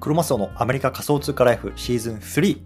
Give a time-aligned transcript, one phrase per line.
[0.00, 2.60] クロマスオのアメリカ仮想通貨ライフシーズン3。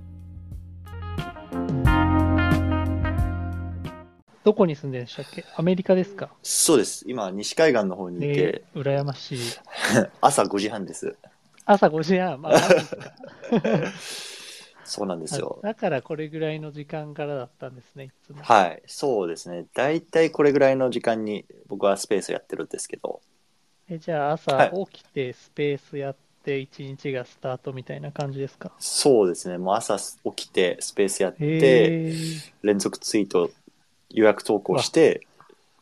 [4.44, 5.44] どこに住んでるんでしたっけ？
[5.56, 6.28] アメリカですか？
[6.42, 7.04] そうです。
[7.08, 9.38] 今、西海岸の方にいて、えー、羨ましい。
[10.20, 11.16] 朝5時半です。
[11.64, 12.54] 朝5時半、まあ、
[14.84, 15.60] そうなんですよ。
[15.62, 18.42] だからこれぐらいの時間からだったんですね、いつも。
[18.42, 19.64] はい、そうですね。
[19.72, 23.22] だいたいこれぐらいの時間に僕はスペースやってるんですけど、
[23.88, 28.72] えじゃあ朝起きてスペースやって一日がスタートみたいな感じですか？
[28.78, 29.58] そうですね。
[29.58, 32.12] もう朝起きてスペースやって、
[32.62, 33.50] 連続ツイート
[34.10, 35.26] 予約投稿して、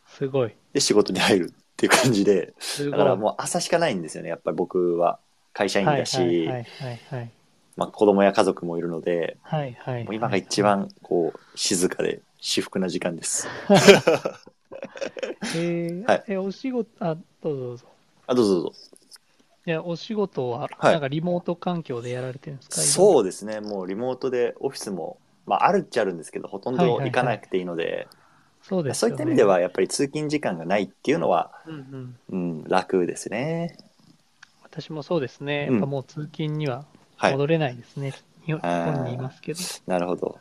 [0.07, 0.53] すごい。
[0.73, 2.55] で、仕事に入るっていう感じで。
[2.91, 4.29] だからもう朝しかないんですよね。
[4.29, 5.19] やっぱり僕は
[5.53, 6.49] 会社員だし。
[7.77, 10.05] まあ子供や家族もいるので、はいはい。
[10.05, 13.49] もう今が一番こう静かで至福な時間です。
[15.55, 17.87] えーはいえ、お仕事、あ、どうぞどうぞ。
[18.27, 18.79] あ、どうぞどうぞ。
[19.71, 22.77] いや、お仕事は、はいなんかリモート環境でやられてるんですか？
[22.81, 23.61] そうですね。
[23.61, 28.09] もうリモートでオフィスも、まああるっちゃあるんですけど、ほとんど行かなくていいので、
[28.63, 28.99] そうです。
[28.99, 32.17] そういった意味ではやっぱり通勤時間がないっていうのは、うんうん。
[32.31, 33.77] うん、楽ですね。
[34.65, 35.67] 私もそうですね。
[35.69, 36.85] うんやっぱもう通勤には
[37.17, 37.33] はい。
[37.33, 38.13] 戻れないですね。
[38.47, 39.61] 日本日本にいますけど。
[39.87, 40.39] なるほど。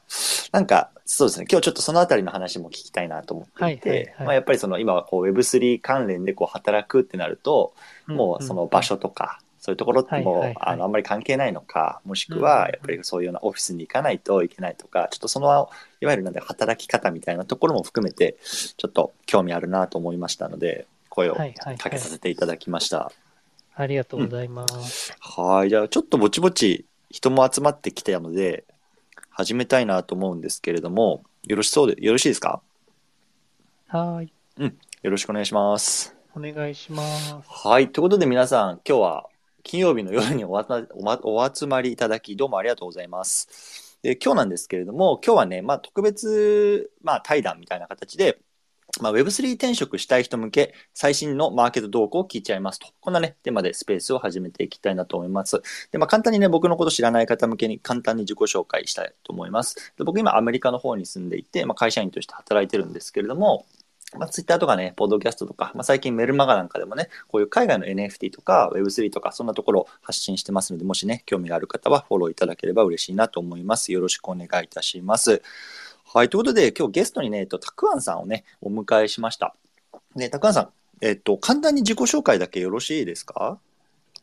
[0.51, 1.47] なんか、そうですね。
[1.49, 7.73] 今日ちょっとそのあたりの話も聞きたいなと思っていて、はいはいはいまあやっぱりその今はこう Web3 関連でこう働くってなると、
[8.07, 21.99] もうその場所とか、そういうところってもう、はいはいはいあのあんまり関係ないのか、もしくうんはやっぱりそういうようなオフィスに行かないといけないとか、ちょっとその、いわゆるなんだ働き方みたいなところも含めて、ちょっと興味あるなと思いましたので、声をはいはいかけはい。
[21.99, 23.11] させていただきました。
[23.75, 25.15] ありがとうございます。
[25.19, 25.69] はい。
[25.69, 28.63] じゃあ、ちょっとぼちぼち人も集まってきたので、
[29.39, 32.61] 始めたいなと思うんですけれども、よろしそうで、よろしいですか？
[33.87, 34.33] はーい。
[35.01, 36.13] よろしくお願いします。
[36.35, 37.35] お願いします。
[37.47, 37.89] はい。
[37.89, 39.29] ということで皆さん、今日は
[39.63, 40.51] 金曜日の夜にお
[41.23, 43.97] お集まりいただき、どうもありがとうございます。
[44.01, 48.39] で、今日なんですけれども、今日はね、まあ特別、まあ対談みたいな形で、
[49.01, 52.87] まあ、Web3 転職したい人向け、最新のマーケット動向を聞いちゃいますと。
[52.99, 55.61] こんなね、テーマでスペースを始めていきたいなと思います。
[55.91, 59.93] で、まあ、簡単にね、僕のこと知らない方向けに簡単に自己紹介したいと思います。
[59.97, 63.65] で僕今アメリカの方に住んでいて、まあ、会社員として働いてるんですけれども、
[64.17, 73.91] まあ、ツイッターとかね、ポッドキャストとか、まあ、最近メルマガなんかでもね、こういう海外の NFT とか Web3 とか、そんなところを発信してますので、もしね、興味がある方はフォローいただければ嬉しいなと思います。
[73.91, 75.43] よろしくお願いいたします。
[76.11, 79.55] はい、ということで、今日ゲストにね、えっと、たくあんさんをね、お迎えしました。
[80.15, 80.69] ね、たくあんさん、
[81.01, 83.59] えっと、簡単に自己紹介だけよろしいですか？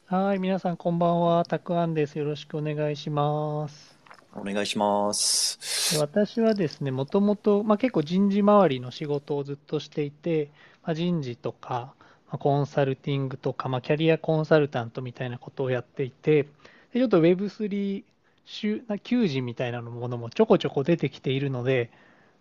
[0.06, 0.40] はーい。
[0.40, 1.44] 皆さんこんばんは。
[1.44, 2.18] たくあんです。
[2.18, 3.96] よろしくお願いします。
[4.34, 5.94] お願いします。
[5.94, 10.50] で私はですね、もともと、まあ、結構人事周りの仕事をずっとしていて、
[10.82, 11.94] まあ、人事とか、
[12.26, 16.48] まあ、コンサルティングとか、まあ、キャリアコンサルタントみたいなことをやっていて、
[16.92, 18.02] でちょっと Web3
[18.46, 21.90] 週な求人みたいなものもちょこちょこ出てきているので、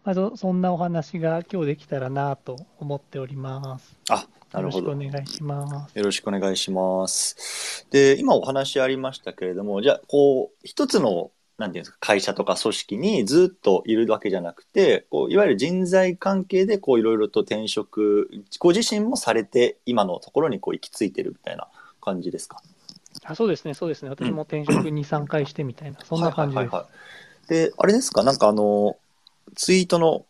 [0.04, 4.00] まあ、そそんなお話が今日できたらなと思っております。
[4.10, 5.12] あ、なるほどよろしくお。
[5.12, 5.98] 願いします。
[5.98, 7.88] よろしくお願いします。
[7.92, 18.30] で、今お話ありましたけれども、じゃあ、こう、一つの、なんていうんですか、会社とか組織にずっといるわけじゃなくて、こう、いわゆる人材関係で、こう、いろいろと転職、
[18.60, 21.68] ご自身もされて、今のところにこう、行き着いてるみたいな
[22.02, 22.62] 感じですか？
[23.28, 24.10] あそうですね、そうですね。
[24.10, 26.74] 私も転職2、3回してみたいな、そんな感じです。
[26.74, 26.96] はいはいはいはい
[27.48, 28.98] で、あれですか、なんかあの、
[29.56, 30.26] ツイートの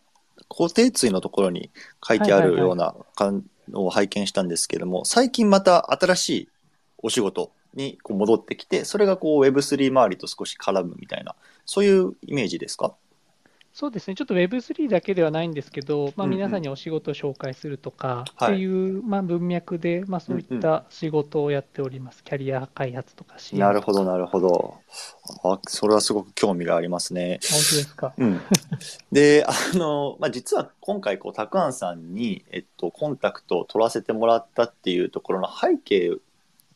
[0.49, 1.69] 固定ツイのところに
[2.05, 6.49] 書いてあるような感を拝見したんですけども、最近また新しい
[6.97, 11.35] お仕事にこう戻ってきて、それがこう Web3 周りと少し絡むみたいな、
[11.65, 12.93] そういうイメージですか？
[13.75, 22.23] そうですね、ちょっと Web3 だけではないんですけど、まあ、うんうん皆さんにお仕事を紹介するとかはいっていう、まあ、文脈で、まあ、そういった仕事をやっております。
[22.23, 24.75] キャリア開発とかなるほど、なるほど。
[25.43, 27.41] あ、それはすごく興味がありますね。
[27.43, 28.13] あ本当ですか。
[28.17, 28.41] うん、
[29.11, 36.17] であの、まあ、実は今回こうたくあんさんに、えっと、コンタクトを取らせてもらったっていうところの背景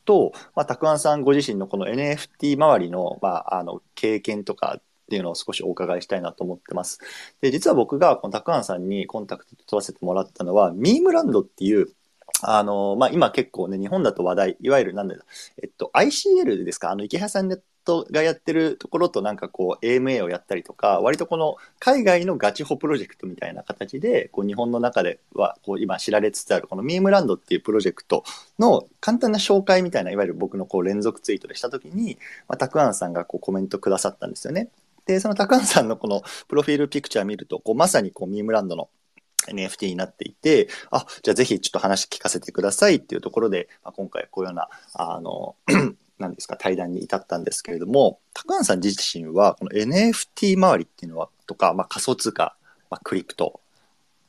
[0.03, 6.99] と、まあ、たくあんさんご自身のこの NFT 周りの,、まあ、あの経験とかっていうのを少しお伺いしたいなと思ってます。
[7.41, 11.89] で実は僕がこのたくあんさんにコンタクト取らせてもらったのはミームランドっていう
[12.41, 15.15] あの、まあ、今結構ね、日本だと話題、いわゆるなんだ
[15.61, 16.91] えっと、ICL ですか？
[16.91, 28.23] あの、池原さんネットがやってるところとなんかこう、AMA をやったりとか、割とこの海外のガチホプロジェクトみたいな形で、こう、日本の中では、こう、今知られつつある、このミームランドっていうプロジェクト
[28.57, 32.17] の簡単な紹介みたいな、いわゆる僕のこう、連続ツイートでしたときに、
[32.47, 34.69] まあ、たくあんさんがこう、コメントくださったんですよね。
[35.13, 38.89] で、そのたくあんさんのこの、プロフィールピクチャー見ると、こう、まさにこう、ミームランドの
[39.47, 45.55] NFT になっていて、あ、じゃあぜひちょっと話聞かせてくださいっていうところで、まあ、今回こういうような、あの、
[46.19, 52.55] なんですか、対談に至ったんですけれども、高橋さん自身は、この NFT 周りっていうのは、とか、まあ、仮想通貨、
[52.89, 53.61] まあ、クリプト、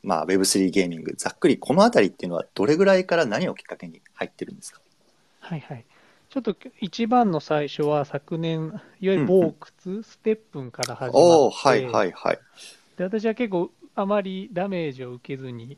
[0.03, 4.81] まあ、Web3 ゲーミング、ざっくりこのあたりっていうのは、どれぐらいから何をきっかけに入ってるんですか？
[5.41, 5.85] はいはい。
[6.31, 12.39] ちょっと一番の最初は昨年、いわゆる某靴、ステップンから始まって、おはいはいはい。
[12.97, 15.77] で私は結構あまりダメージを受けずに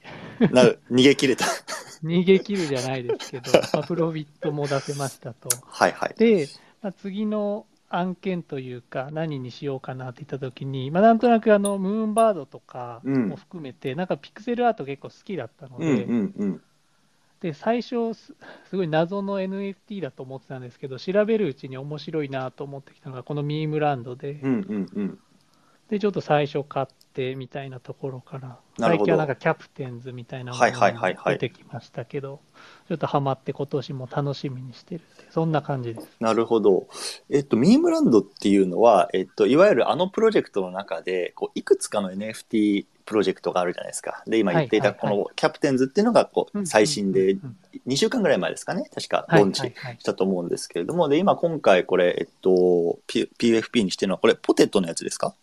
[0.51, 1.47] なる逃げ切れた。
[2.05, 5.49] 逃げ切るじゃないですけど、 まあ、プロフィットも出せましたと。
[5.65, 6.15] はいはい。
[6.19, 6.49] で、
[6.83, 16.63] まあ、次の案件というか、何にしようかなって言ったときに、まあ、なんとなくあのムーンバードとかも含めて、なんかピクセルアート結構好きだったので、うんうんうん。
[17.43, 18.35] で最初す、
[18.71, 25.19] すごい謎の NFT だと思ってたんですけど、調べるうちに面白いなと思ってきたのが、このミームランドで、うんうんうん。
[25.91, 32.41] でちょっと最初買ってみたいなところから、最近はなんかキャプテンズみたいなのはいが出てきましたけど、
[32.87, 35.01] ちょっとハマって、今年も楽しみにしてる
[35.31, 36.09] そんな感じです。
[36.21, 36.87] なるほど。
[37.29, 44.23] えっと、ミームランドっていうのは、えっと、いわゆるあのプロジェクトの中で、こう、いくつかの NFT プロジェクトがあるじゃないですか。
[44.27, 47.57] で、今言っていたこのキャプテンズっていうのが、こう、うん最新でうんうん
[47.89, 48.89] 2週間ぐらい前ですかね。
[48.95, 49.63] 確か、はいローンチ
[49.99, 55.35] したと思うんですけれども、で、今今回これ、えっと、P、PFP にしてるのは、これ、ポテトのやつですか？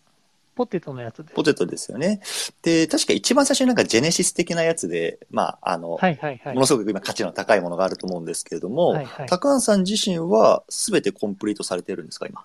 [0.56, 1.34] ポテトのやつです。
[1.34, 2.20] ポテトですよね。
[2.62, 6.60] で、確か一番最初になんかジェネシス的なやつで、まあ、あの、はいはいはいも。
[6.60, 12.44] のすごく今価値の高いものがあると思うんですけれども、はいはい高橋さん自身は全てコンプリートされてるんですか、今？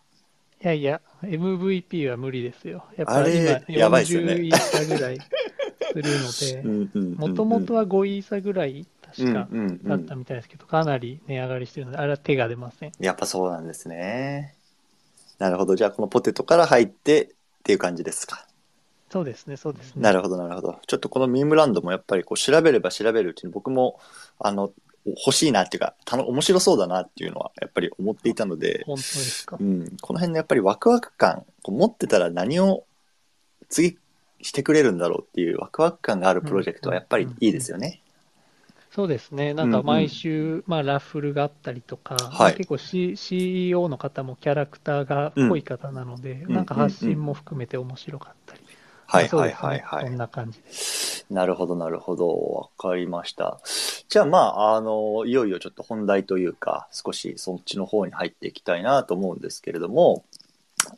[0.63, 2.85] いやいや、MVP は無理ですよ。
[2.97, 8.85] やっあぱれ今、やばいですよね40イーサぐらいするので、もともとはは5イーサぐらい、
[9.15, 12.91] 確かうんうんうんだったみたいですけど、かなり値上がりしてるので、あれは手が出ません。
[12.99, 14.55] やっぱそうなんですね。
[15.37, 15.75] なるほど。
[15.75, 17.27] じゃあ、このポテトから入ってっ
[17.63, 18.47] ていう感じですか。
[19.11, 20.01] そうですね、そうですね。
[20.01, 20.79] なるほど、なるほど。
[20.87, 23.99] ちょっとこのミームランドもやっぱりこう調べれば調べるうちに僕も、
[24.39, 24.71] あの、
[25.05, 29.57] 欲しいなっていうか、たの面白そうだなっていうのはやっぱり思っていたので、本当ですか？
[29.59, 29.63] う。
[29.63, 32.85] ん、この辺のやっぱりワクワク感、こう持ってたら何を
[33.69, 33.97] 次
[34.41, 38.01] してくれるんだろうっていうワクワク感があるプロジェクトはやっぱりいいですよね。
[38.91, 42.55] そうですね、なんか毎週、まあ、ラッフルがあったりとか、はい。
[42.55, 50.17] 結構、C、CEO の方もキャラクターが濃い方なので、んなんか発信も含めて面白かったり、はいはいそうですねはいはいそん。
[50.17, 51.25] な感じです。
[51.29, 52.29] なるほどなるほど。
[52.29, 53.59] わかりました。
[54.09, 60.23] じゃあまあ、あの、いよいよちょっと本題というか、少しそっちの方に入っていきたいなと思うんですけれども、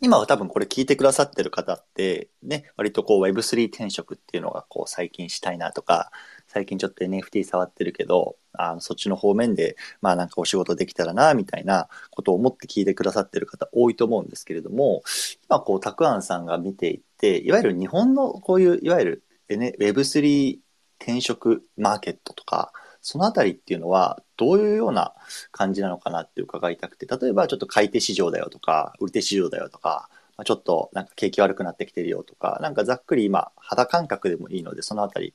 [0.02, 6.12] 今は多分これ聞いてくださってる方って、ね、割とこう Web3 転職っていうのがこう最近したいなとか、
[6.58, 15.04] 最近ちょっと NFT 触ってるけど、あのそっちの方面で、まあなんかお仕事できたらな、みたいなことを思って聞いてくださってる方多いと思うんですけれども、
[15.48, 20.58] 今こう、たくあんさんが見ていて、いわゆる日本のこういう、いわゆる N- Web3
[21.00, 25.14] 転職マーケットとか、そのあたりっていうのは、どういうような
[25.52, 30.10] 感じなのかなって伺いたくて、例えばちょっと買い手市場だよとか、売り手市場だよとか、
[30.44, 35.34] ちょっとなんか景気悪くなってきてるよとか、なんかざっくり今、肌感覚でもいいので、そのあたり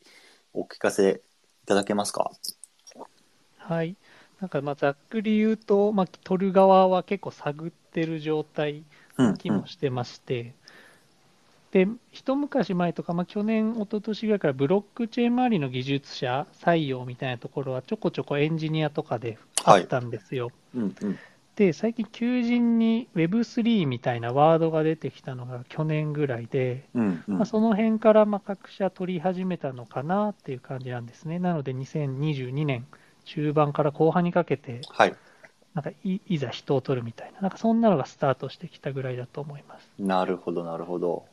[0.54, 1.22] お聞かせ
[1.64, 2.30] いただけますか？
[3.58, 3.96] はい。
[4.40, 8.84] なんかまあざっくり言うと、まあ、取る側は結構探ってる状態
[9.18, 10.54] うん、気もしてまして、
[11.70, 20.50] で、一昔前とか、まあ、去年、一昨年ぐらいからブロックチェーン周りの技術者採用みたいなところはちょこちょこエンジニアとかであったんですよ。
[20.74, 21.18] うんうん。
[21.54, 31.38] で、最近求人に Web3 みたいなワードが出てきたのが去年ぐらいで、うんうんまあ、その辺からまあ各社取り始めたのかなっていう感じなんですね。
[31.38, 32.86] なので2022年
[33.24, 35.14] 中盤から後半にかけて、はい。
[35.74, 39.88] なんかいいざ人を取るみたいな、なんかそんなのがスタートしてきたぐらいだと思います。
[39.98, 41.31] なるほど、なるほど。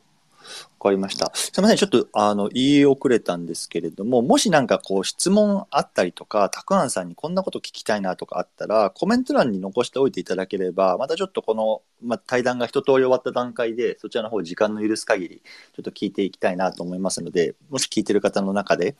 [0.78, 1.30] わかりました。
[1.34, 15.42] すみません、ちょっと、あの、言い遅れたんですけれども、もしなんかこう、質問あったりとか、たくあんさんにこんなこと聞きたいなとかあったら、コメント欄に残しておいていただければ、またちょっとこの、まあ、対談が一通り終わった段階で、そちらの方、時間の許す限り、
[15.76, 18.96] ちょっと聞いていきたいなと思いますので、もし聞いてる方の中で、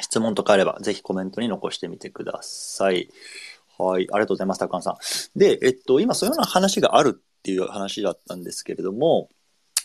[0.00, 3.10] 質問とかあれば、ぜひコメントに残してみてください。
[3.78, 4.96] はい、ありがとうございます、たくあんさん。
[5.38, 9.28] で、えっと、今そういうような話があるっていう話だったんですけれども、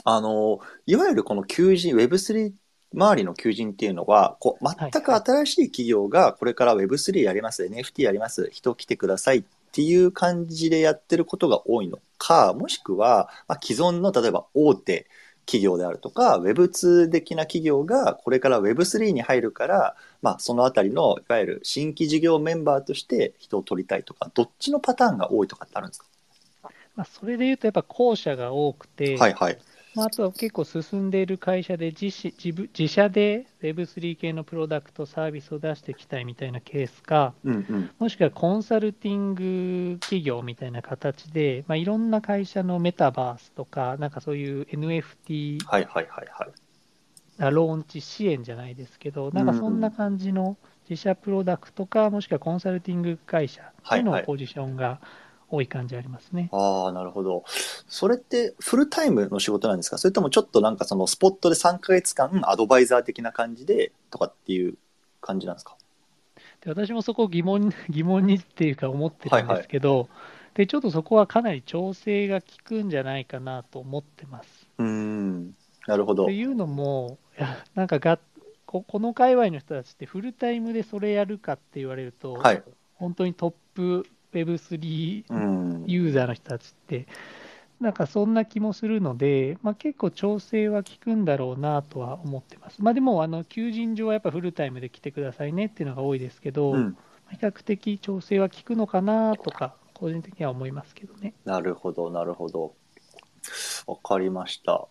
[0.05, 2.53] あの、いわゆるこの求人、Web3
[2.93, 9.43] 周りの求人っていうのは、こう、全く新しい企業がこれから Web3 やります、NFT やります、人来てくださいっ
[9.73, 15.07] ていう感じでやってることが多いのか、もしくは、まあ、既存の例えば大手
[15.47, 26.05] 企業であるとか、Web2 的な企業がこれから Web3 に入るから、まあ、そのあたりの、いわゆる新規事業メンバーとして人を取りたいとか、どっちのパターンが多いとかってあるんですか？
[26.95, 29.57] まあ、それで言うと、やっぱ後者が多くて、はいはい。
[29.95, 37.89] まあ、あとは結構進んでいる会社で自し自分自社で Web3 系のプロダクト、サービスを出していきたいみたいなケースか、うんうん。
[37.97, 46.49] もしくはコンサルティング企業みたいな形で、まあ、いろんな会社のメタバースとか、なんかそういう NFT はいはいはいはい。
[47.37, 50.57] あローンチ支援じゃないですけど、なんかそんな感じの
[50.89, 53.61] 自社プロダクトか、もしくはコンサルティング会社
[53.91, 55.01] でのポジションが
[55.49, 56.49] 多い感じありますね。
[56.51, 57.43] ああ、なるほど。
[57.87, 59.97] それってフルタイムの仕事なんですか？
[59.97, 64.75] それともちょっとなんかそのスポットで3ヶ月間アドバイザー的な感じでとかっていう
[65.21, 65.75] 感じなんですか？
[66.61, 70.09] で私もそこ疑問 疑問にっていうか思ってるんですけど、
[70.55, 74.67] でちょっとそこはかなり調整が効くんじゃないかなと思ってます。
[74.79, 75.55] うーん。
[75.87, 76.33] なるほどって。
[76.33, 78.17] いうのも、いやなんかが
[78.65, 82.63] ここの界隈の人たちってフルタイムでそれやるかって言われると、はい。
[82.95, 84.07] 本当にトップ
[84.43, 85.83] Web3 うん。
[85.87, 87.07] ユーザーの人たちって、
[87.79, 92.81] なんかそんな気もするので、まあ、結構調整は効くんだろうなとは思ってます。
[92.81, 96.97] まあ、でも、あの求人上はやっぱフルタイムで来てくださいねっていうのが多いですけど、うん。
[97.31, 101.33] 比較的調整は効くのかなとか、個人的には思いますけどね。
[101.43, 102.75] なるほど、なるほど。
[103.87, 104.87] わかりました。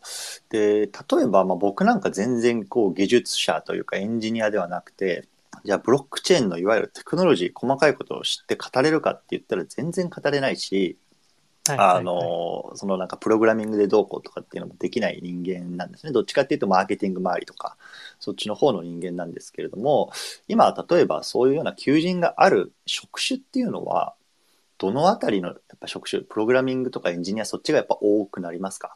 [0.51, 0.89] で、例
[1.23, 5.29] えば、まあ、僕なんか全然こう技術者というかエンジニアではなくて、
[5.65, 10.99] じゃあブロックチェーンのいわゆるテクノロジー、細かいことを知って語れるかって言ったら全然語れないし、
[11.67, 16.13] あの、そのなんかプログラミングでどうこうとかっていうのもできない人間なんですね。
[16.13, 17.79] どっちかっていうとマーケティング周りとか、
[18.21, 20.13] そっちの方の人間なんですけれども、
[20.49, 24.15] 今例えばそういうような求人がある職種っていうのは、
[24.77, 28.95] どのあたりのやっぱ職種、プログラミングとかエンジニア、そっちがやっぱ多くなりますか？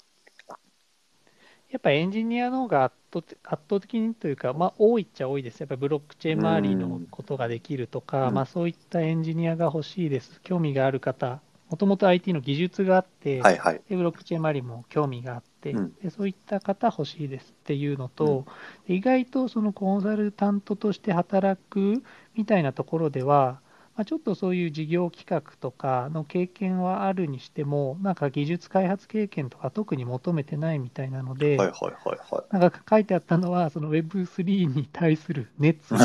[1.70, 5.60] やっぱエンジニアの方が圧倒的圧倒的にというか、まあ、多いっちゃ多いです。
[5.60, 10.40] やっぱりブロックチェーン周りのことができるとか、うんまあ、そういったエンジニアが欲しいです。
[10.42, 13.82] 興味がある方、もともと IT の技術があって、はいはい。
[13.88, 18.46] でブロックチェーン周りも興味があって、うんでそういった方欲しいですっていうのと、
[18.86, 22.02] で意外とそのコンサルタントとして働く
[22.34, 23.60] みたいなところでは、
[23.98, 32.56] まあ、ちょっとそういう事業企画とかの経験はあるにしても、なんか技術開発経験とか特に求めてないみたいなので、はいはいはいはい。
[32.56, 36.04] なんか書いてあったのは、その Web3 に対する熱意と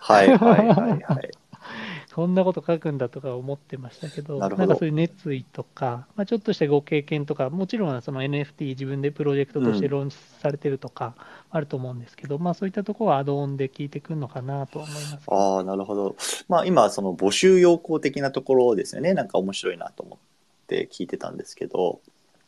[0.00, 1.30] はいはいはいはい。
[2.08, 11.14] そんなこと書くんだとか思ってましたけど、なるほどんかそういう熱意とか、まあ、ちょっとしたご経験とか、もちろんその NFT 自分でプロジェクトとしてローンチされてるとか
[11.50, 15.26] あると思うんですけど、まあそういったところはアドオンで聞いてくるのかなとは思います。
[15.28, 16.16] ああ、なるほど。
[16.48, 19.14] まあ今、その募集要項的なところですよね。
[19.14, 20.18] なんか面白いなと思っ
[20.66, 22.00] て聞いてたんですけど、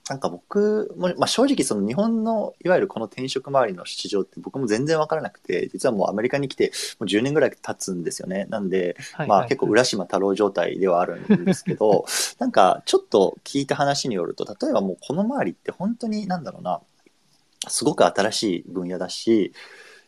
[0.08, 8.46] なんか僕も、まあ、正直その日本のいわゆるこの転職周りの市場って僕も全然わからなくて、実はもうアメリカに来てもう10年ぐらい経つんですよね。
[8.48, 12.06] なんで、まあ結構浦島太郎状態ではあるんですけど、
[12.38, 16.80] なんかちょっと聞いた話によると、例えばもうこの周りって本当になんだろうな、
[17.66, 19.52] すごく新しい分野だし、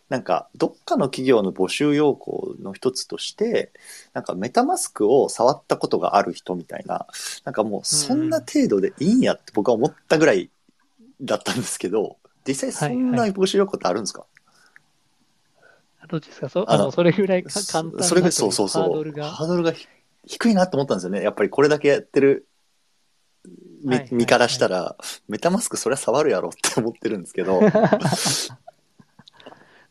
[0.09, 3.73] なんかどっかの企業の募集要項の一つとして、
[4.13, 7.07] なんかメタマスクを触ったことがある人みたいな、
[7.45, 10.51] なんかもうそんな程度でいいんやって僕は思ったぐらい
[11.21, 12.17] だったんですけど、
[12.47, 14.27] 実際そんな募集要項ってあるんですか、
[16.09, 16.49] どっちですか？
[16.49, 18.83] そあのそれぐらいか簡単なそれがそうそうそう。
[18.83, 19.73] ハードルが？
[20.27, 21.23] 低いなと思ったんですよね。
[21.23, 22.49] やっぱりこれだけやってる
[23.45, 24.15] 身,、はいはいはい。
[24.15, 24.97] 身からしたら
[25.29, 27.61] メタマスクそりゃ触るやろって思ってるんですけど。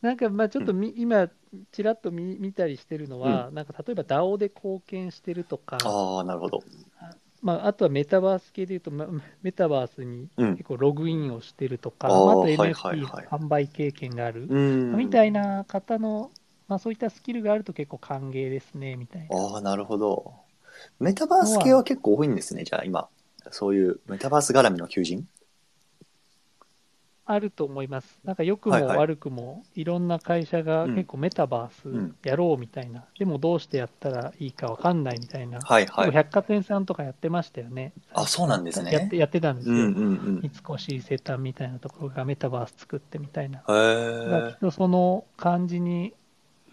[0.02, 1.30] なんかまあちょっとみ、今、
[1.72, 6.64] ちらっと見見たりしてるのは、なんか例えば DAO で貢献してるとか、ああなるほど。
[7.42, 9.08] まあ、あとはメタバース系でいうと、ま
[9.42, 10.52] メタバースにうん。
[10.58, 14.96] 結構ログインをしてるとか、あーまあ、あと NFT はい販売経験がある、うん。
[14.96, 16.32] みたいな方の、
[16.68, 19.38] まあ、そういったスキルがあると結構歓迎ですねみたいな。
[19.38, 20.34] ああなるほど。
[21.00, 23.10] メタバース系は結構多いんですねじゃあ今
[23.52, 25.28] そういうメタバース絡みの求人？
[27.32, 28.18] あると思います。
[28.24, 37.94] なんか良くもはいはい悪くも、いろんな会社がうん結構メタバースやろうみたいな、でもどうしてやったらいいかわかんないみたいな、はいはい百貨店さんとかやってましたよね。
[38.14, 39.76] あそうなんですねやってやってたんですよ。
[39.76, 43.62] うんうん三越伊勢丹みたいなところがメタバース作ってみたいな。
[43.68, 46.16] うんへきっとその感じに、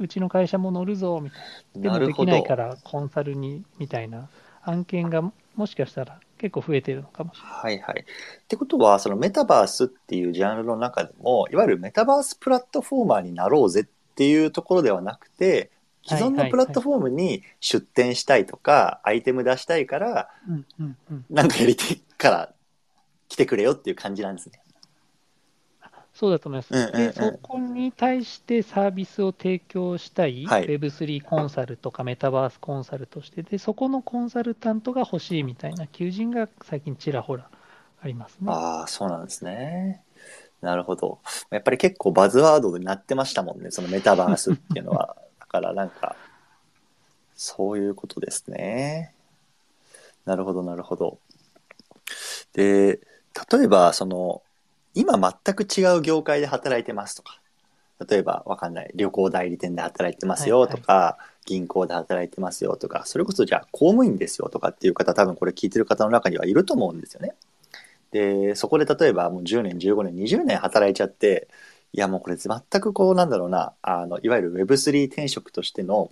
[0.01, 1.41] うちの会社も乗るぞみたい
[1.77, 1.99] えな。
[1.99, 4.31] でもできないからコンサルにみたいな
[4.63, 5.21] 案件が
[5.55, 7.53] もしかしたら結構増えてるのかもしれない。
[7.53, 8.01] はいはい。
[8.01, 15.71] ってことは、そのメタバースっていうジャンルの中でも、いわゆるメタバースプラットフォーマーになろうぜっていうところではなくて、
[16.07, 22.53] 既存のプラットフォームに出店したいとか、アイテム出したいから、うんうんうん、なんかやりたいから
[23.29, 24.61] 来てくれよっていう感じなんですね。
[26.19, 26.73] そうだと思います。
[26.73, 37.51] うんうんうんで、そこに対してサービスを提供したい、はい Web3 コンサルとかメタバースコンサルとして、で、そこのコンサルタントが欲しいみたいな求人が最近ちらほら
[38.01, 38.51] ありますね。
[38.51, 40.03] ああ、そうなんですね。
[40.63, 41.19] なるほど。
[41.51, 45.17] やっぱり結構バズワードになってましたもんね、そのメタバースっていうのは。
[45.39, 46.17] だからなんか、
[47.35, 49.13] そういうことですね。
[50.25, 51.19] なるほど、なるほど。
[52.55, 53.01] で、
[53.53, 54.43] 例えば、その、
[54.97, 57.39] 今全く違う業界で働いてますとか、
[58.09, 67.35] 例えば、わかんない、旅行代理店で働いてますよとか、銀行で働いてますよとか、それこそじゃあ公務員ですよとかっていう方、多分これ聞いてる方の中にはいると思うんですよね。
[68.11, 71.49] で、そこで例えばもう10年、15年、20年働いちゃって、
[71.93, 76.11] いやもうこれ全くこうなんだろうな、あの、いわゆる Web3 転職としての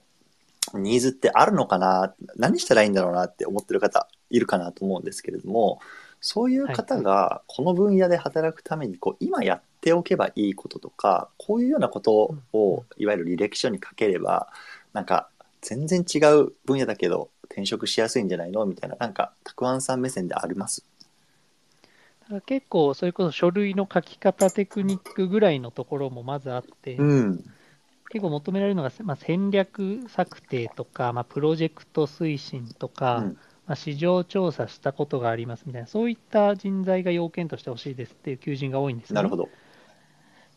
[0.75, 5.81] ニーズってあるのかな、何したらいいんだろうなって思ってる方いるかなと思うんですけれども、
[6.27, 14.49] そういう方がこの分野で働くためにこう今やっておけばいいこととか、こういうようなことをいわゆる履歴書に書ければ、
[14.95, 15.29] なんか
[15.61, 20.83] 全然違う分野だけど転職しやすいんじゃないのみたいな、なんかたくあんさん目線であります？
[22.47, 27.45] 結構、それこそ書類の書き方テクニックぐらいのところもまずあって、うん。
[28.09, 39.17] 結構求められるのが、まあ、戦略策定とか、まあ、プロジェクト推進とか、うんまあ、市場調査したことがありますみたいな、そういった人材が要件としてほしいですっていう求人が多いんですね。
[39.17, 39.45] なるほど。
[39.45, 39.47] っ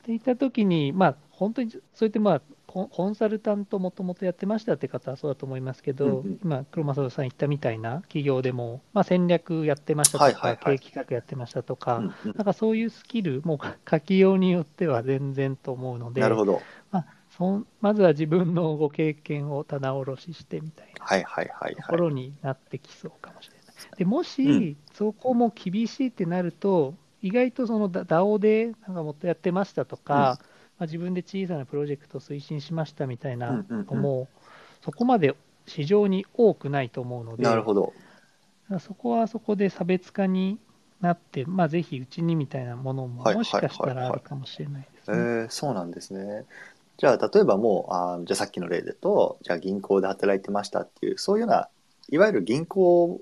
[0.03, 13.59] ていったときに、まあ、本当にそうやって、まあ、コンサルタントもともとやってましたって方はそうだと思いますけど、うんうん今、黒正さん言ったみたいな企業でも、まあ、戦略やってましたとか、はいはいはい経営企画やってましたとか、うんうんなんかそういうスキル、もう
[13.89, 16.61] 書きようによっては全然と思うので、なるほど。
[16.91, 17.05] まあ、
[17.37, 21.05] そんまずは自分のご経験を棚卸ししてみたいな。
[21.75, 23.97] ところになってきそうかもしれない。
[23.97, 30.39] でもし、うんそこも厳しいってなると、意外とその DAO でなんかもっとやってましたとか、
[30.79, 34.27] まあ、自分で小さなプロジェクトを推進しましたみたいなうんうんうんのも、
[34.81, 35.35] そこまで
[35.67, 37.93] 市場に多くないと思うので、なるほど。
[38.79, 40.57] そこはそこで差別化に
[41.01, 45.19] なって、まあ、ぜひうちにみたいなものもはいもしかしたらあるかもしれないですえね。
[45.45, 46.45] ー、そうなんですね。
[46.97, 51.69] じゃあ例えばもうあーじゃあさっきの例でとじゃあ銀行で働いてましたっていうそういうような
[52.09, 53.21] いわゆる銀行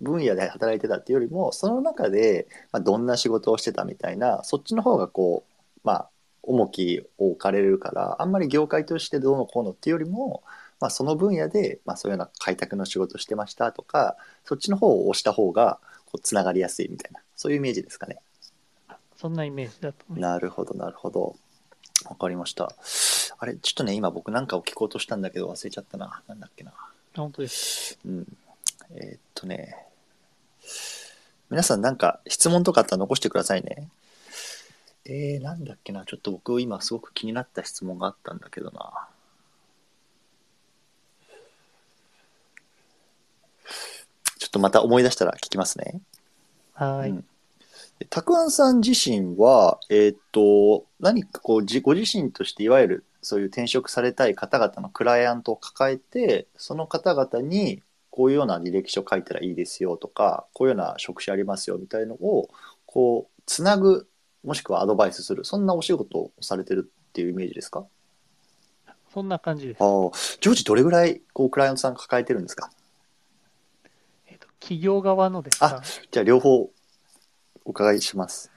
[0.00, 6.10] 分野で働いてたっていうよりもその中で、まあ、どんな仕事をしてたみたいなそっちの方がこうまあ
[6.42, 10.42] 重きを置かれるからあんまり業界としてどうのこうのっていうよりも、
[10.78, 18.18] まあ、その分野で、まあ、そういうような開拓の仕事してましたとかそっちの方を押した方がこうつながりやすいみたいなそういうイメージですかね。
[19.16, 20.32] そんなイメージだと思います。
[20.32, 21.36] なるほど、なるほど。
[22.08, 22.74] わかりました。
[23.38, 26.22] あれ、ちょっとね、今僕なんかを聞こうとしたんだけど忘れちゃったな。
[26.28, 26.72] なんだっけな。
[27.14, 27.98] 本当です。
[28.04, 28.36] うん。
[28.90, 29.76] えーっとね。
[31.50, 33.88] 皆さんなんか質問とかあったら残してくださいね。
[35.04, 36.04] えー、なんだっけな。
[36.04, 39.08] ちょっと僕今すごく気になった質問があったんだけどな。
[44.38, 46.00] ちょっとまた思い出したら聞きますね。
[46.72, 47.10] はーい。
[47.10, 47.24] うん
[48.10, 62.48] たくあんさん自身は、えーっと、何かこう、じご自身としていわゆるそういう転職されたい方々のクライアントを抱えて、その方々にこういうような履歴書書いたらいいですよとか、こういうような職種ありますよみたいのを、
[62.84, 64.08] こう、つなぐ、
[64.44, 67.86] もしくはアドバイスする、そんなお仕事をされてるっていうイメージですか？
[69.12, 69.78] そんな感じです。
[69.80, 69.86] あ。
[69.86, 69.88] あ、
[70.40, 72.70] 常時どれぐらい、こう、クライアントさん抱えてるんですか？
[74.26, 75.82] えっと企業側のですか？
[76.10, 76.70] じゃあ両方
[77.64, 78.50] お伺いします。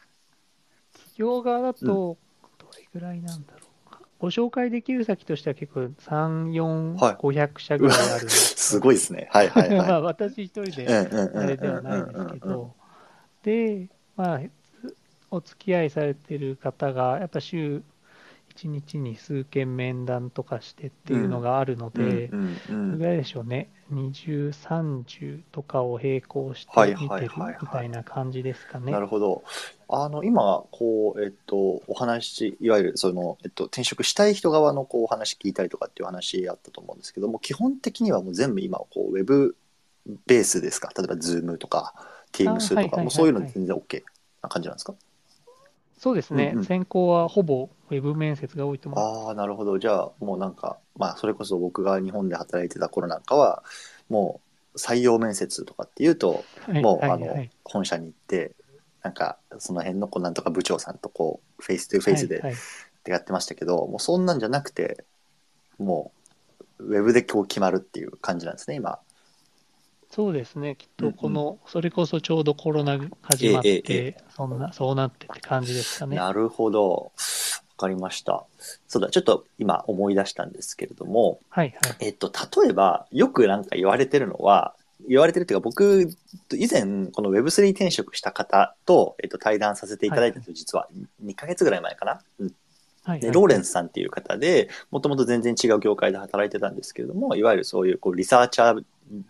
[0.94, 2.18] 企業側だと、ど
[2.78, 4.02] れぐらいなんだろうか。
[4.20, 9.30] ご紹介できる先としては結構3、4、はい500社ぐらいあるす すごいですね。
[9.32, 9.78] はいはいはい。
[9.88, 12.76] まあ私一人でうんうんうんうんうんうんあれではないんですけど、
[13.44, 14.42] で、まあ、
[15.30, 17.84] お付き合いされてる方が、やっぱ週
[18.58, 28.92] 1日に数件面談とかしてっていうのがあるので、うんうんうんどれぐらいでしょうね、20、30とかを並行してはい見てるみたいな感じですかね。
[28.92, 29.44] なるほど。
[29.90, 39.56] あの、今、こう、えっと、お話、いわゆる、その、えっと、転職したい人側の、こう、お話聞いたりとかっていう話あったと思うんですけども、基本的にはもう全部今、こう、ウェブ
[40.26, 40.90] ベースですか？
[40.98, 41.94] 例えば、ズームとか、
[42.34, 44.04] Teams とか、もうそういうので全然 OK
[44.42, 44.96] な感じなんですか？
[45.98, 49.28] そうですね、うんうん先行はほぼウェブ面接が多いと思います。
[49.28, 49.80] ああ、なるほど。
[49.80, 53.64] じゃあ、もうなんか、まあ、それこそ僕が日本で働いてた頃なんかは、
[54.10, 54.42] も
[54.76, 58.56] う、採用面接とかっていうと、はいもう、はいあの、はい本社に行って、
[59.04, 65.06] なんか、その辺の、こう、なんとか部長さんと、こう、フェイス2フェイスで、はいはいってやってましたけど、もうそんなんじゃなくて、
[65.80, 66.12] も
[66.80, 69.00] う、ウェブでこう決まるっていう感じなんですね、今。
[70.10, 73.82] そうですね、きっとこの、それこそちょうどコロナが始まっええええ
[74.14, 76.16] て、そんな、そうなってって感じですかね。
[76.16, 76.92] なるほど。
[76.94, 77.12] わ
[77.78, 78.46] かりました。
[78.88, 81.96] そうだ、ちょっと今思い出したんですけれども、はいはい。
[82.00, 84.74] えっと、例えば、よくなんか言われてるのは、
[85.08, 86.10] 言われてるっていうか、僕、
[86.54, 90.88] 以前、この Web3 転職した方と、えっと、対談させていただいたんですよ、実は。
[91.24, 92.22] 2ヶ月ぐらい前かな。
[92.40, 92.54] うん
[93.04, 98.84] はいでローレンスさんっていう方で、もともと全然違う業界で働いてたんですけれども、いわゆるそういうこうリサーチャー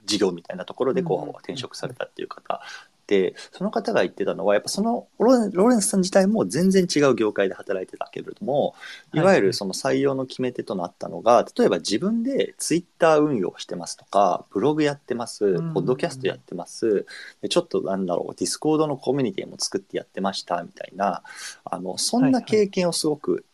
[0.06, 2.62] 事業みたいなところでこう転職されたっていう方。
[3.08, 8.76] で、その方が言ってたのは、やっぱそのローレンスさん自体も全然違う業界で働いてたけれども、
[9.13, 9.20] い。
[9.20, 17.06] わゆるその採用の決め手となったのが、例えば自分でツイッター運用してますとか、ブログやってます、うんポッドキャストやってます、
[17.42, 21.24] でちょっとなんだろう、 Discord のコミュニティも作ってやってましたみたいな、
[21.63, 23.46] あのそんな経験をすごく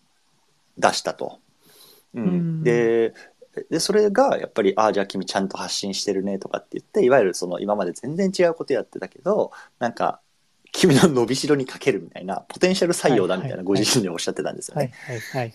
[0.80, 1.28] 出したと。
[1.28, 1.44] うん
[2.16, 2.64] うん。
[2.64, 3.14] で
[3.70, 10.20] でそれがやっぱり「ああじゃあ君ちゃんと発信してるね」とかって言っていわゆるその今まで全然違うことやってたけどなんか
[10.72, 13.58] 君の伸びしろにかけるみたいなポテンシャル採用だみたいはいはい。
[13.60, 14.92] なご自身でおっしゃってたんですよね。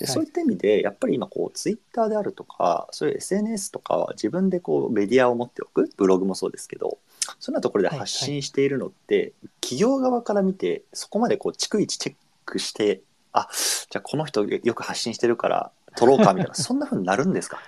[0.07, 6.99] そういった意味でやっぱり今こうツイッターであるとかそういう SNS とかは自分でこうメディアを持っておくブログもそうですけど
[7.41, 12.15] そんなところで発信しているのって、企業側から見てそこまでこう逐一チェッ
[12.47, 13.01] クして
[13.33, 13.49] あ
[13.91, 17.57] じゃあこの人よく発信してるから取ろうかみたいな そんな風になるんですか？
[17.59, 17.61] い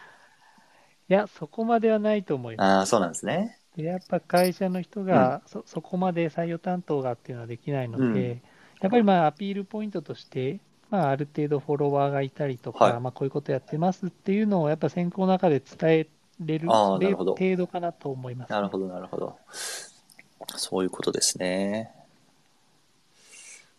[1.13, 2.67] や、そこまではないと思います。
[2.67, 3.59] ああそうなんですね。
[3.77, 8.43] でやっぱ会社の人が、そそこまで採用担当がっていうのはできないので、うん
[8.81, 16.07] やっぱりまあアピールポイントとして、まあ、ある程度フォロワーがいたりとか、はいまあ、こういうことやってますっていうのをやっぱ選考の中で伝え
[16.41, 19.37] れるあーなるほど程度かなと思います、なるほどなるほど。
[20.57, 21.93] そういうことですね。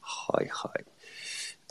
[0.02, 0.86] はいはい。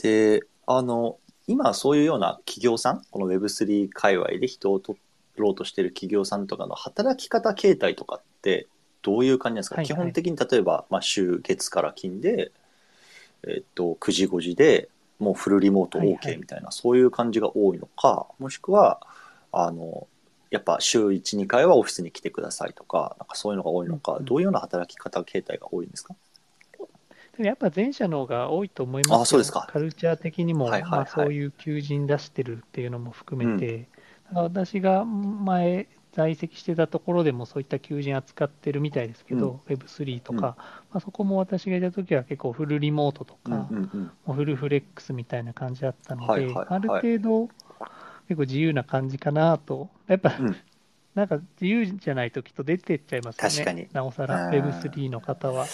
[0.02, 4.98] で、あの、今そういうような企業さん、この Web3 界隈で人を取
[5.36, 8.66] ろうとしている企業さんとかの働き方形態とかって
[9.02, 9.86] どういう感じなんですか、はいはい。
[9.86, 12.52] 基本的に例えば、まあ、週月から金で、
[13.46, 14.88] えっと、9時5時で
[15.18, 19.00] もうフルリモートはいは OK いみたいな、そういう感じが多いのか、もしくは、
[19.52, 20.06] あの、
[20.50, 26.14] やっぱ週1、2回はオフィスに来てくださいとか、なんかそういうのが多いのか、うんどういうような働き方形態が多いんですか？
[27.36, 29.20] でもやっぱ前者の方が多いと思いますよ。
[29.20, 29.66] あそうですか。
[29.70, 30.90] カルチャー的にも、はいはいはい。
[30.90, 33.89] まあ、そういう求人出してるっていうのも含めて、だから
[34.34, 40.54] 私が前在籍してたところでもそういった求人扱ってるみたいですけど、Web3 とか、うん。
[40.54, 40.56] ま
[40.94, 43.78] あ、そこも私がいた時は結構フルリモートとか、うん。
[43.78, 46.66] うんうんフルフレックスみたいな感じだったので、はいはいはい。
[46.68, 47.48] ある程度
[48.28, 50.56] 結構自由な感じかなと、やっぱ、うん。
[51.14, 53.88] なんか自由じゃないときっと出てっちゃいますよね。
[53.92, 55.64] なおさらうん Web3 の方は。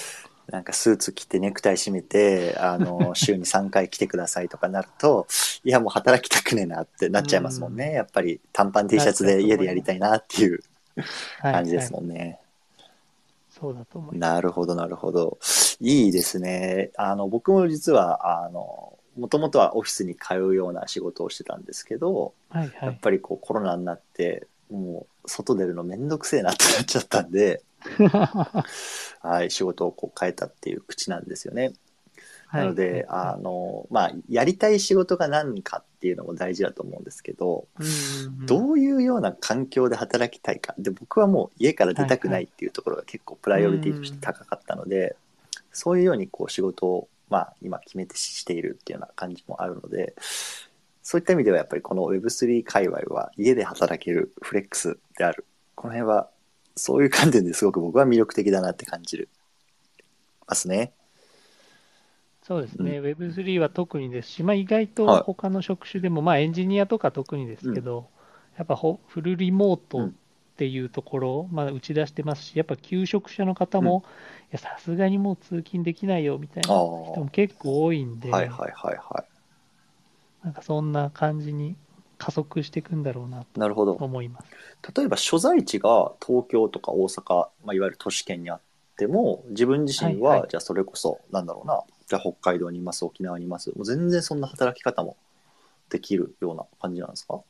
[0.49, 5.27] なんかスーツ着てネクタイ締めて、あの、 週に3回来てくださいとかなると、
[5.65, 7.93] いやもう働きたくねえなってなっちゃいますもんね。
[7.93, 10.61] やっぱり短パン T シャツで家でやりたいなっていう
[11.41, 12.39] はい感じですはいもんね。
[13.51, 14.33] そうだと思います。
[14.35, 15.39] なるほど、なるほど。
[15.81, 16.91] いいですね。
[16.97, 22.87] あの、僕も実は、あの、もともとはオフィスに通うような仕事をしてたんですけど、はいはい。
[22.87, 27.63] やっぱりこうコロナになって、もう外出るのめんどくせえなってなっちゃったんで、
[29.21, 31.73] はい、仕事をこう変えたっていう口なんですよね。
[32.53, 37.93] なので、はいあの、まあ、やりたい仕事が何かっていうのも大事だと思うんですけど、うんうん
[38.41, 40.75] うんどういうような環境で働きたいか。
[40.79, 45.17] で、僕はもう家から出たくないっていうところが結構プライオリティとして高かったので、
[45.73, 50.15] そういうようにこう仕事を、まあ、今決めてしているっていうような感じもあるので、
[51.03, 55.45] そういった意味ではやっぱりこの Web3 界隈は家で働けるフレックスである。
[55.75, 56.31] この辺は
[56.77, 59.29] そういう観点ですごく僕は魅力的だなって感じる
[60.47, 60.93] ますね。
[62.43, 64.31] そうですね、Web3 は特にです。
[64.31, 68.09] し、まあ、意外はいと他の職種でも、まあ、エンジニアとか特にですけど、
[68.57, 70.13] やっぱほフルリモートっ
[70.57, 74.05] ていうところを、まあ、打ち出してますし、やっぱ求職者の方も、
[74.45, 79.25] いやさすがにもう通勤できないよみたいなあ人ーも結構多いんで、はいはいはいは
[80.45, 81.75] なんかそんな感じに
[82.19, 83.45] 加速していくんだろうな。
[83.57, 83.93] なるほど。
[83.93, 84.47] 思います。
[84.95, 88.61] 例えば所在地が東京とか大阪、まあ、いわゆる都市圏にあっ
[88.97, 95.17] ても自分自身は、はいはいじゃあそれこそなんだろうなじゃあ北海道にいます沖縄にいますもう全然そんな働き方も
[95.91, 97.41] できるような感じなんですか、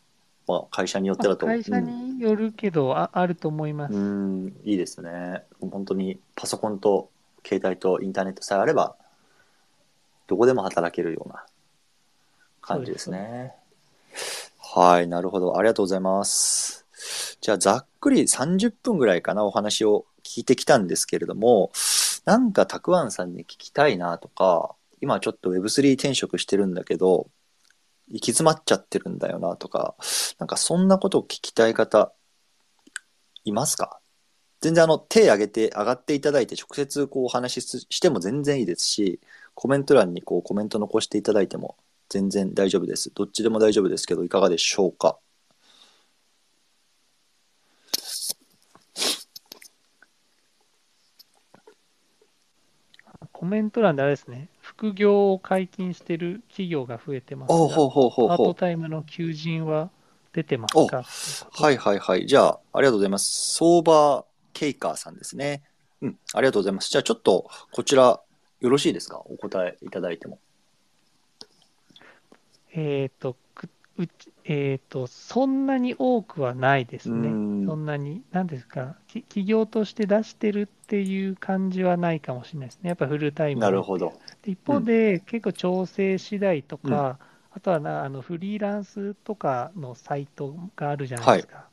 [0.49, 3.95] まあ、会社によってだと、まあ会社によるけど、ああると思います。
[3.95, 7.11] うん、うんいいですねもう本当にパソコンと
[7.47, 8.97] 携帯とインターネットさえあれば
[10.27, 11.47] どこでも働けるような
[12.61, 13.55] 感じですね
[14.79, 15.57] はいなるほど。
[15.57, 16.85] ありがとうございます。
[17.41, 21.73] じゃあざっくり30分ぐらいかなお話を聞いてきたんですけれども
[22.27, 27.31] なんかたくあんさんに聞きたいなとか今ちょっと Web3 転職してるんだけど
[28.09, 29.95] 行き詰まっちゃってるんだよなとか
[30.39, 32.13] なんかそんなことを聞きたい方
[33.45, 33.99] いますか？
[34.61, 39.21] 全然あの手挙げて上がっていただいて直接こうお話ししても全然いいですし
[39.55, 43.11] コメント欄にこうコメント残していただいても全然大丈夫です。
[43.15, 45.19] どっちでも大丈夫ですけど、いかがでしょうか？
[53.33, 59.91] コメント欄であれですね、副業を解禁してる企業が増えてますが、パートタイムの求人は
[60.33, 61.03] 出てますか？
[61.53, 62.27] はいはいはい。
[62.27, 63.55] じゃあ、ありがとうございます。
[63.57, 65.63] 相場ケイカーさんですね。
[66.01, 66.91] うん、ありがとうございます。
[66.91, 68.21] じゃあ、ちょっとこちら、
[68.61, 69.19] よろしいですか？
[69.19, 70.39] お答えいただいても。
[72.77, 77.29] えっ、と、くうちえっ、と、そんなに多くはないですね。
[77.29, 82.89] うんそんなに、なんですか、き企業として出してるっていう感じはないかもしれないですね。
[82.91, 84.13] やっぱフルタイムでなるほど。
[84.43, 87.19] で一方で、結構調整次第とか、
[87.51, 91.67] あとはなあのフリーランスとかのサイトがあるじゃないですか。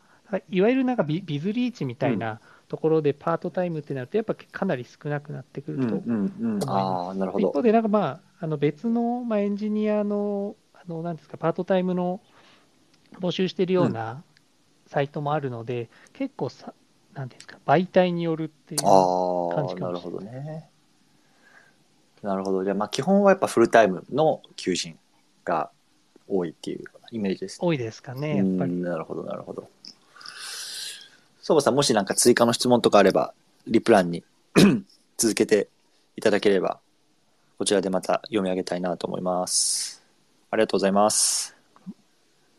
[0.50, 5.96] い、わゆるなんかビビズリーチみたいなところでパートタイムってなると、やっぱかなり少なくなってくうんると。
[5.98, 6.70] うんうん。
[6.70, 7.50] ああ、なるほど。
[7.50, 10.56] 一方で、なんかまあ、あの別の、まあ、エンジニアの、
[10.88, 12.20] あのなんですか、パートタイムの
[13.20, 14.24] 募集してるような
[14.88, 16.74] サイトもあるので、結構さ、
[17.14, 20.70] なんですか、媒体によるっていう感じかなるほもしれないどね。
[22.22, 22.64] なるほど。
[22.64, 24.98] じゃあ、まあ、基本はやっぱフルタイムの求人
[25.44, 25.70] が
[26.28, 27.68] 多いっていうイメージですね。
[27.68, 28.72] 多いですかね、やっぱり。
[28.72, 29.70] うんなるほど、なるほど。
[31.42, 33.34] 相場さん、もしなんか追加の質問とかあれば、
[33.68, 34.24] リプランに
[35.18, 35.70] 続けて
[36.16, 36.80] いただければ、
[37.58, 40.03] こちらでまた読み上げたいなと思います。
[40.54, 41.56] ありがとうございます。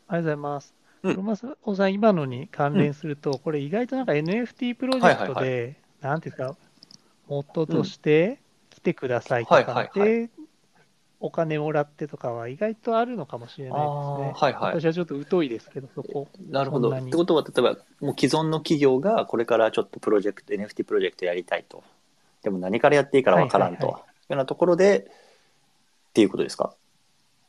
[0.09, 0.61] ありがとうございま
[1.37, 1.47] す。
[1.77, 6.57] さん、今のに関連すると、これ意外となんか NFT プロジェクトはいで、なんていうんですか、
[7.29, 10.29] モットーとして来てくださいとかで、
[11.21, 14.33] お金もらってとかは意外とあるのかもしれないですね。
[14.35, 16.27] はいはい私はちょっと疎いですけど、そこ。
[16.51, 16.91] なるほど。
[16.91, 21.85] ってことは、例えば、もう既存の企業がこれからちょっとプロジェクト、NFT プロジェクトやりたいと。
[22.43, 23.87] でも何からやっていいからわからんと。
[23.87, 25.07] いうようなところで、
[26.11, 26.75] っていうことですか？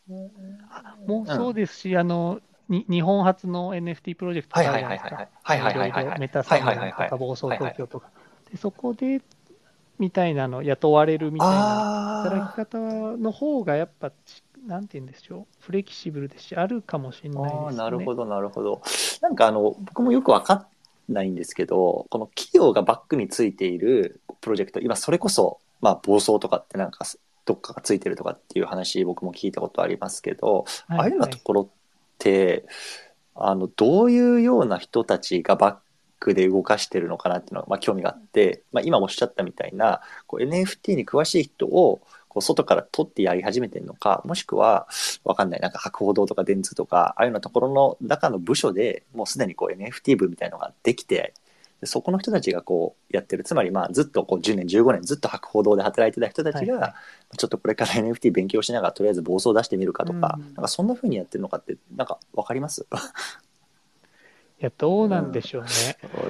[0.08, 2.39] もうそうですし、あの、
[2.70, 5.15] に日本初の NFT プロジェクトがあるじゃないですか。
[5.15, 8.10] はいはいはいはいはいはいはいろろメタサムはいはいはいはいとか暴走東京とか。
[8.52, 9.22] でそこで、
[10.00, 17.78] みたいなの、雇われるみたいな働きあ方の方がやっぱち、なんて言うんでしょう、フレキシブルですし、あるかもしれーないですね。
[17.78, 18.82] なるほどなるほど。
[19.22, 20.68] なんかあの、僕もよくわか
[21.10, 27.06] んないんですけど、この企業がバックについているプロジェクト、今それこそ、まあ暴走とかってなんか、
[27.46, 31.68] どっかがついてるとかっていう話僕も聞いたことありますけど、はいああいうようなところっ
[32.18, 32.66] て、
[33.36, 35.76] あの、どういうような人たちがバッ
[36.20, 44.88] クで動かしてるのかなっていうのが、まあ、興味があって、まあ、今おっしゃったみたいな、こう NFT に詳しい人を、こう外から取ってやり始めてるのか、もしくは、
[45.24, 51.34] わかんない、なんか博報堂とか電通とか、ああいうようなところの中の部署でもうすでにこう NFT 部みたいなのができて、
[51.82, 56.96] でそこの人たちがこうやってる、つまりまあずっとこう10年、15年ずっと博報堂で働いてた人たちが、はいは
[57.38, 62.86] ちょっとこれから NFT 勉強しながらとりあえず暴走出してみるかとか、うんなんかそんな風にやってるのかって、なんかわかります？
[64.62, 65.70] いや、どうなんでしょうね。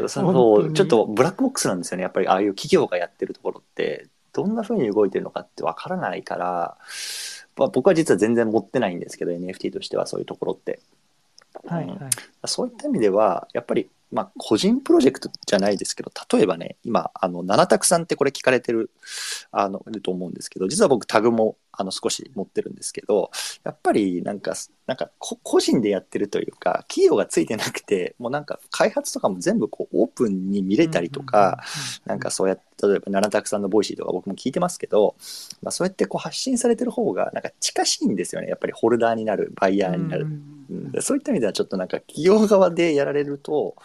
[0.07, 2.03] そ本当にうちょっとブラックボックスなんですよね。
[2.03, 6.77] やっぱりああいう企業がやってるところって、どんな風に動いてるのかってわからないから、
[7.55, 10.79] まあ、僕は実は全然持ってないんですけど、NFT としてはそういうところって。
[11.65, 11.97] はいはい。
[12.47, 18.89] そういった意味では、やっぱり、まあ、個人プロジェクトじゃないですけど、例えばね、今、あの、七択さんってこれ聞かれてる、
[19.51, 23.31] あの、いると思うんですけど、実は僕タグも、あの、少し持ってるんですけど、
[23.63, 24.53] やっぱり、なんか、
[24.87, 31.63] なんか、こ個人でやってるというか、企業がついてなくて、もうなんか、開発とかも全部こう、オープンに見れたりとか、
[32.05, 35.15] なんかそうやって、例えば七択さんの Voicy とか僕も聞いてますけど、
[35.63, 38.49] まあ、そうやってこう発信されてる方が、なんか近しいんですよね。
[38.49, 40.25] やっぱりホルダーになる、バイヤーになる。
[40.25, 40.55] うんうん
[40.91, 43.75] でそういった意味ではちょっとなんか企業側でやられると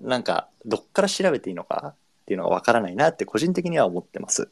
[0.00, 4.48] なんかどっから調べていいのかっていうのがわからないなって個人的には思ってます。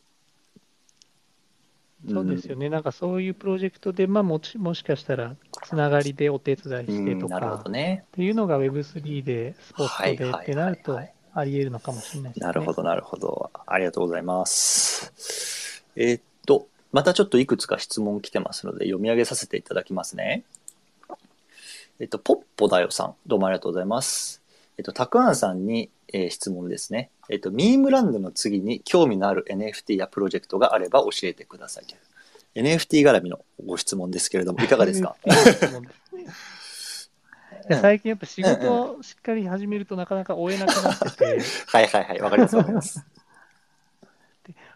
[2.08, 8.04] そうですよね、なんかそういうプロジェクトで、まあ、もちもしかしたらつながりでお手伝いうんしてとなるほかどね。
[8.06, 10.98] っていうのが Web3 でスポットでってなると
[11.34, 12.46] あり得るのかもしれないですね。
[12.46, 13.50] なるほどなるほど。
[13.66, 15.84] ありがとうございます。
[15.94, 20.42] えーっとまたちょっといくつか質問来てますので読み上げさせていただきますね。
[22.00, 24.40] えっと、ポッポだよさん、どうもありがとうございます。
[24.78, 27.10] えっと、たくあんさんに、えー質問ですね。
[27.30, 32.00] えっと、ミームランドの次に興味のある NFT やプロジェクトがあれば教えてくださいという。
[32.66, 35.14] NFT 絡みのご質問ですけれども、いかがですか？
[35.24, 35.28] い
[37.72, 41.24] や 最近やっぱ仕事をしっかり始めるとなかなか追えなくなってて、
[41.68, 43.06] はいはいはい、わかりますわかります。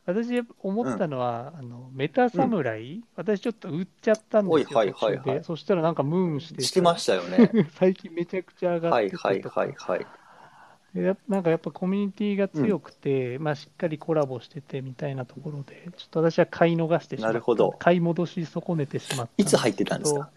[0.06, 5.44] 私思ったのは、あのメタ侍、私ちょっと売っちゃったんですよ、はいはいはいはい。
[5.44, 6.62] そしたらなんかムーンしてて。
[6.62, 7.50] してましたよね。
[7.74, 10.06] 最近めちゃくちゃ上がはいっててはいはいはい。
[10.94, 17.32] でやなんかやっぱコミュニティが強くて、まあ、しっかりコラボしててみたいなところで、ちょっと私は買い逃してしまった。
[17.32, 19.32] なるほど買い戻し損ねてしまった。
[19.36, 20.30] いつ入ってたんですか？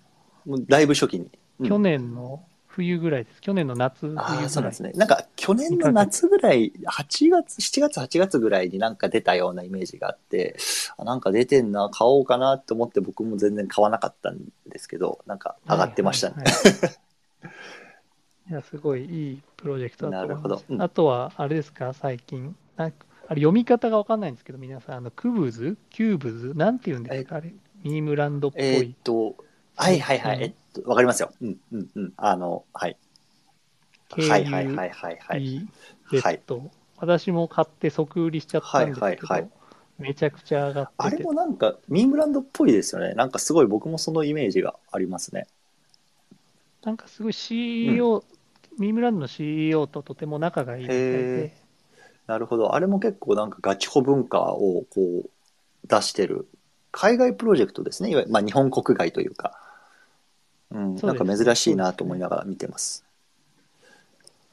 [0.67, 1.29] だいぶ初期に。
[1.59, 3.41] うん去年の冬ぐらいです。
[3.41, 4.25] 去年の夏、冬ぐらい。
[4.27, 4.91] ああ、そうなんですね。
[4.91, 10.55] なんか、去年の夏ぐらい、8月、7月、8月ぐらいになんか出たようなイメージがあって、
[10.95, 16.35] あなんか出てんな、買おうかなって思って僕も全然買わなかったんですけど、なんか上がってましたね。
[16.37, 17.06] はいはいはい
[18.49, 20.43] いや、すごいいいプロジェクトだと思います。
[20.43, 22.55] なるほどうんあとは、あれですか、最近。
[22.75, 27.53] なんかあれ読み方がわかんないんですけど、皆さん、あの、クブズキューブズなんて言うんですかあれ？
[27.83, 28.95] ミームランドっぽえーっい。
[29.03, 29.35] と、
[29.75, 31.31] はいはいはい、うんえっと、わかりますよ。
[31.41, 32.13] うんうんうん。
[32.17, 32.97] あの、はい。
[34.11, 35.67] はいはいはいはいはい。
[36.09, 36.61] KUZ。
[36.99, 39.51] 私も買って即売りしちゃったんですけど、はいはいはい
[39.99, 41.23] めちゃくちゃ上がってて。
[41.23, 43.13] もなんか、ミームランドっぽいですよね。
[43.15, 45.47] なんかすごい僕もそのイメージがありますね。
[46.83, 48.23] なんかすごい CEO、
[48.77, 51.57] ミームランドの CEO ととても仲がいいみたいへで、
[52.27, 52.75] なるほど。
[52.75, 55.29] あれも結構なんかガチホ文化をこう
[55.87, 56.47] 出してる
[56.91, 58.09] 海外プロジェクトですね。
[58.09, 59.59] いわゆるまあ日本国外というか。
[60.69, 63.05] うん、なんか珍しいなと思いながら見てます。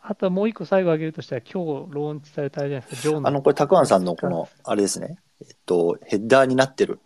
[0.01, 3.29] あとはもう一個最後挙げるとしたら、今日ローンチされたあれじゃないですか、ジョーの。
[3.29, 5.19] あの、これ、たくあんさんのこの、あれですね。
[5.41, 7.01] えっと、ヘッダーになってる。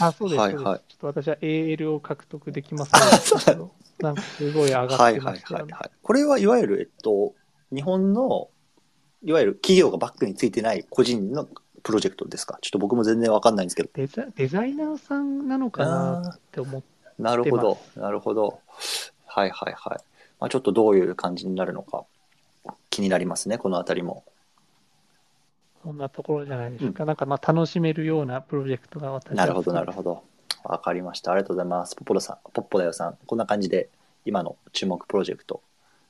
[0.00, 5.72] あ、そうです、はいはいちょっと私は AL を獲得できませんでしたけど、なんかすごい上がってはいはいましたよね。
[5.72, 5.90] はいはい。
[6.02, 7.34] これはいわゆる、えっと、
[7.74, 8.48] 日本の、
[9.22, 11.48] いわゆる企業がバックについてない個人の
[11.82, 12.58] プロジェクトですか？
[12.60, 13.90] ちょっと僕も全然わかんないんですけど。
[13.94, 18.60] デザデザイナーさんなのかなって思って、なるほど出、なるほど。
[19.26, 19.98] はいはいはい。
[20.38, 22.04] まあ、ちょっとどういう感じになるのか
[22.88, 24.24] 気になりますね、このあたりも。
[25.82, 27.04] そんなところじゃないでしょうか。
[27.04, 29.92] なんかまあ楽しめるようなプロジェクトが私はなるほど、なるど。
[29.92, 30.24] ほど。
[30.64, 31.32] わかりました。
[31.32, 31.96] ありがとうございます。
[31.96, 33.88] ポッポロさん、ポッポだよさん、こんな感じで
[34.24, 35.62] 今の注目プロジェクト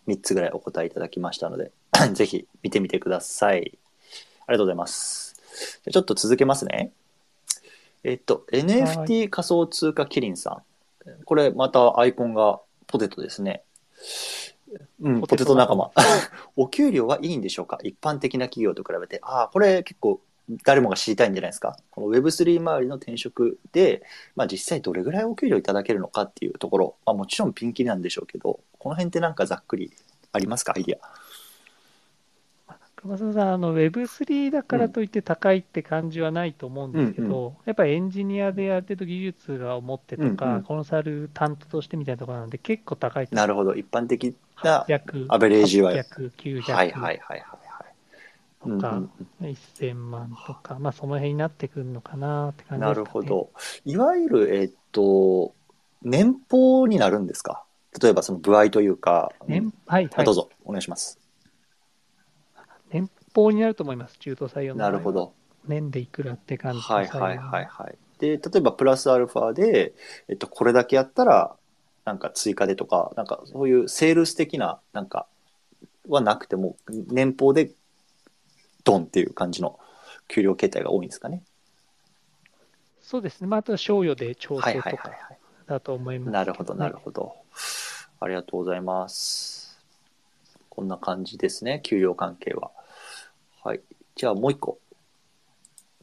[0.08, 1.70] 3つぐらいお答えいただきましたので、
[2.12, 3.78] ぜひ見てみてください。
[4.46, 5.36] ありがとうございます。
[5.84, 6.92] じゃあちょっと続けますね。
[8.02, 10.62] えっと、NFT 仮想通貨キリンさ
[11.06, 11.24] ん。
[11.24, 13.62] これまたアイコンがポテトですね。
[15.00, 15.90] うん、ポテト仲間。
[16.56, 17.78] お給料はいいんでしょうか？
[17.82, 19.20] 一般的な企業と比べて。
[19.22, 20.20] ああ、これ結構
[20.64, 21.76] 誰もが知りたいんじゃないですか。
[21.90, 24.02] この Web3 周りの転職で、
[24.36, 29.92] まあ実際どれぐらいお給料いただけるのかっていうところ、まあもちろんピンキリなんでしょうけど、この辺ってなんかざっくり
[30.32, 30.72] ありますか？
[30.76, 31.00] アイディア。
[32.96, 40.62] 熊沢さん、あの Web3 だからといって高いって感じはないと思うんですけど、うんやっぱりエンジニアである程度技術が持ってとか、うんうん。
[40.64, 43.74] コンサル担当としてみたいなところなので、結構高いとなるほど。
[43.74, 45.92] 一般的な、800、アベレージは。
[45.92, 47.42] 800、900、はいはいはいはい
[48.62, 53.04] とかうん1000万とか、まあその辺になってくるのかなって感じなですか、ね。
[53.04, 53.50] るほど。
[53.84, 55.54] いわゆる、えっと、
[56.02, 57.64] 年俸になるんですか？
[58.00, 60.34] 例えばその部合というか、年はいはいあどう。
[60.34, 61.18] ぞ、お願いします。
[62.90, 65.12] 年俸になると思います、中途採用のなるほ。
[65.12, 65.32] ど。
[65.66, 67.98] 年でいくらって感じではいはいはいはい。
[68.18, 69.94] で、例えばプラスアルファで、
[70.28, 71.56] えっと、これだけやったら、
[72.04, 75.26] なんか追加でとか、なんかそういうセールス的な、なんか、
[76.08, 77.72] はなくても、年俸で
[78.84, 79.78] ドンっていう感じの
[80.28, 81.42] 給料形態が多いんですかね。
[83.02, 83.46] そうですね。
[83.46, 85.38] まあ、あとは賞与で調はい整とかはいはいはい。
[85.66, 87.34] だと思います、なるほどなるほど。
[88.20, 89.80] ありがとうございます。
[90.68, 92.70] こんな感じですね、給料関係は。
[93.62, 93.80] はい。
[94.14, 94.78] じゃあもう一個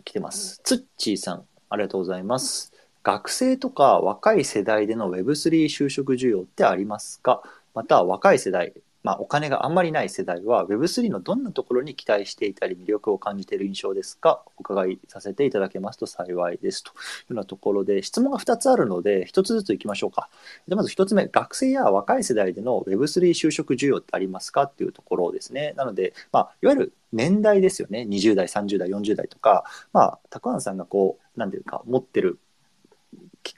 [0.04, 0.60] 来てます。
[0.64, 2.74] つっちーさん、ありがとうございます。
[3.04, 7.42] 学生とか若い世代での Web3 就職需要ってありますか？
[7.74, 8.74] また若い世代、
[9.08, 20.28] まあ、お金があんまりない世代は Web3 のどんなところに期待していたり魅力を感じている印象ですかお伺いさせていただけますと幸いですというようなところで質問が2つあるので1つずついきましょうか。
[20.68, 24.64] でまず1つ目学生や若い世代での Web3 就職需要ってありますか？
[24.64, 25.74] っていうところですね。
[25.78, 32.40] なので、まあ、いわゆる年代ですよね20代30代40代とか、まあ、たくあんさんがこう何ていうか持ってる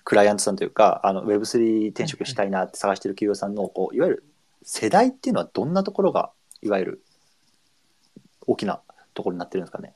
[0.04, 4.24] クライアントさんというかあの Web3 転職したいなって探してる企業さんのこういわゆる
[4.72, 6.30] 世代っていうのはどんなところが
[6.62, 7.02] いわゆる
[8.46, 8.82] 大きな
[9.16, 9.96] ところになってるんですかね？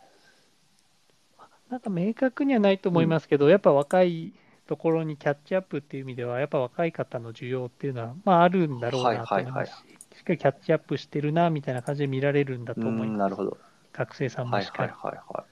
[1.69, 4.33] なんか明確にはないと思いますけど、やっぱ若い
[4.65, 9.85] ところにキャッチアップっていう意味では、やっぱ若い方の需要っていうのは、まあ、あるんだろうなと思いますし、はい
[10.17, 13.15] しっかりキャッチアップしてるなみたいな感じで見られるんだとう思います。
[13.15, 13.57] んなるほど。
[13.93, 14.91] 学生さんはいはいもしっかり。
[14.91, 15.45] はいは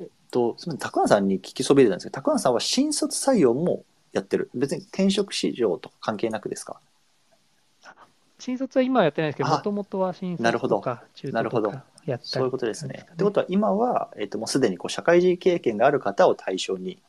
[0.00, 0.02] い。
[0.02, 4.50] えっと、すみません、たくあんさんに聞きそびれたんですけど、たくあんさんは新卒採用もやってる。
[4.54, 6.80] 別に転職市場とか関係なくですか？
[8.38, 11.70] 新卒は今はやってないですけど、あもともとは新なるほど卒とか中なるほど。
[11.70, 13.06] 途とかやったりそういうことですね。
[13.12, 17.02] ってことは今は、えっと、もうすでにこう社会人経験がある方を対象に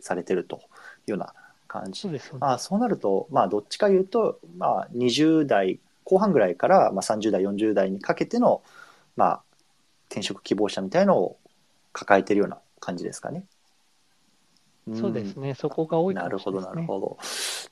[0.00, 0.60] されてるとい
[1.08, 1.34] うような
[1.68, 2.00] 感じ。
[2.00, 8.62] そうですまあ、そうなると、まあ、どっちかいうと、まあ、20代後半ぐらいから、まあ、30代40代にかけての、
[9.16, 9.42] まあ、
[10.08, 11.38] 転職希望者みたいのを
[11.92, 13.44] 抱えてるような感じですかね。
[14.94, 16.86] そうですね、そこが多いかなるほど、もしれないですね。
[16.86, 17.18] なるほど。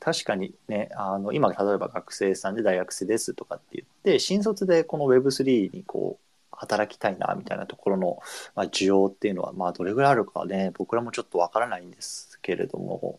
[0.01, 8.19] 確かにね、あの今、例えば学生さんで大学生ですとかって言って、新卒でこの Web3 にこう働きたいなみたいなところの、
[8.55, 13.19] まあ、需要っていうのは、まあ、どれぐらいあるかね、僕らもちょっとわからないんですけれども、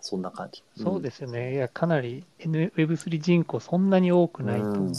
[0.00, 0.62] そんな感じ。
[0.76, 4.92] そうですよね、いや、かなり N- Web3 人口、そんなに多くないとうん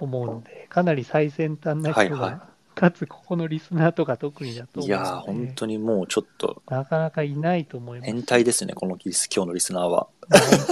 [0.00, 8.12] 思うので、かなり最先端な人が、はいはかつここのリスナーとか特にだと思ういや本当にもうちょっとなかなかいないと思います。
[8.12, 10.08] 変態ですね、このリス今日のリスナーは。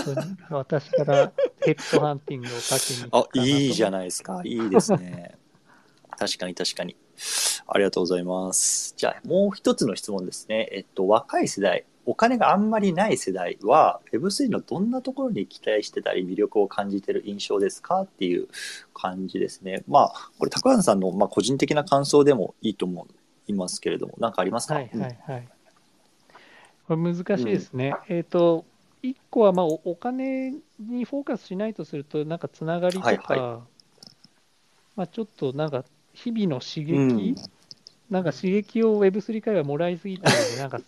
[0.05, 4.43] 本当に私からヘッドハンティングをかけに行あく、かなといいじゃないですか。
[4.45, 5.37] いいですね。
[6.19, 6.97] 確かに確かに。
[7.67, 8.95] ありがとうございます。
[8.97, 10.69] じゃあ、もう一つの質問ですね。
[10.73, 18.49] えっと、若い世代、お金があんまりない世代は、Web3 のどんなところに期待してたり、魅力を感じてる印象ですかっていう
[18.93, 19.85] 感じですね。
[19.87, 23.07] まあ、これ、高橋さんの、まあ、個人的な感想でもいいと思
[23.47, 24.75] いますけれども、何かありますか？
[24.75, 25.49] はいはいはい。
[26.89, 27.95] これ難しいですね。
[28.09, 28.65] えっ、と、
[29.03, 33.61] 一個はまあおお金にフォーカスしないとすると、なんかつながりとか、はいは
[34.97, 37.37] まあちょっとなんか日々の刺激、うん
[38.11, 40.81] なんか刺激を Web3 界はもらいすぎたので、なんか、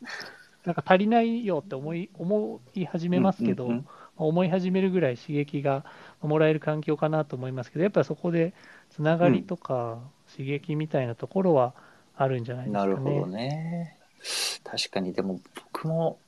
[0.65, 5.85] なんか足りないよって思い思い始めますけど、うんうんうんまあ思い始めるぐらい刺激が
[6.23, 8.55] もらえる環境かなと思いますけど、やっぱりそこで
[8.91, 9.99] つながりとか
[10.31, 11.75] 刺激みたいなところは
[12.17, 12.93] あるんじゃないですかね。
[12.93, 13.99] なるほどね。
[14.63, 15.41] 確かに、でも
[15.73, 16.19] 僕も、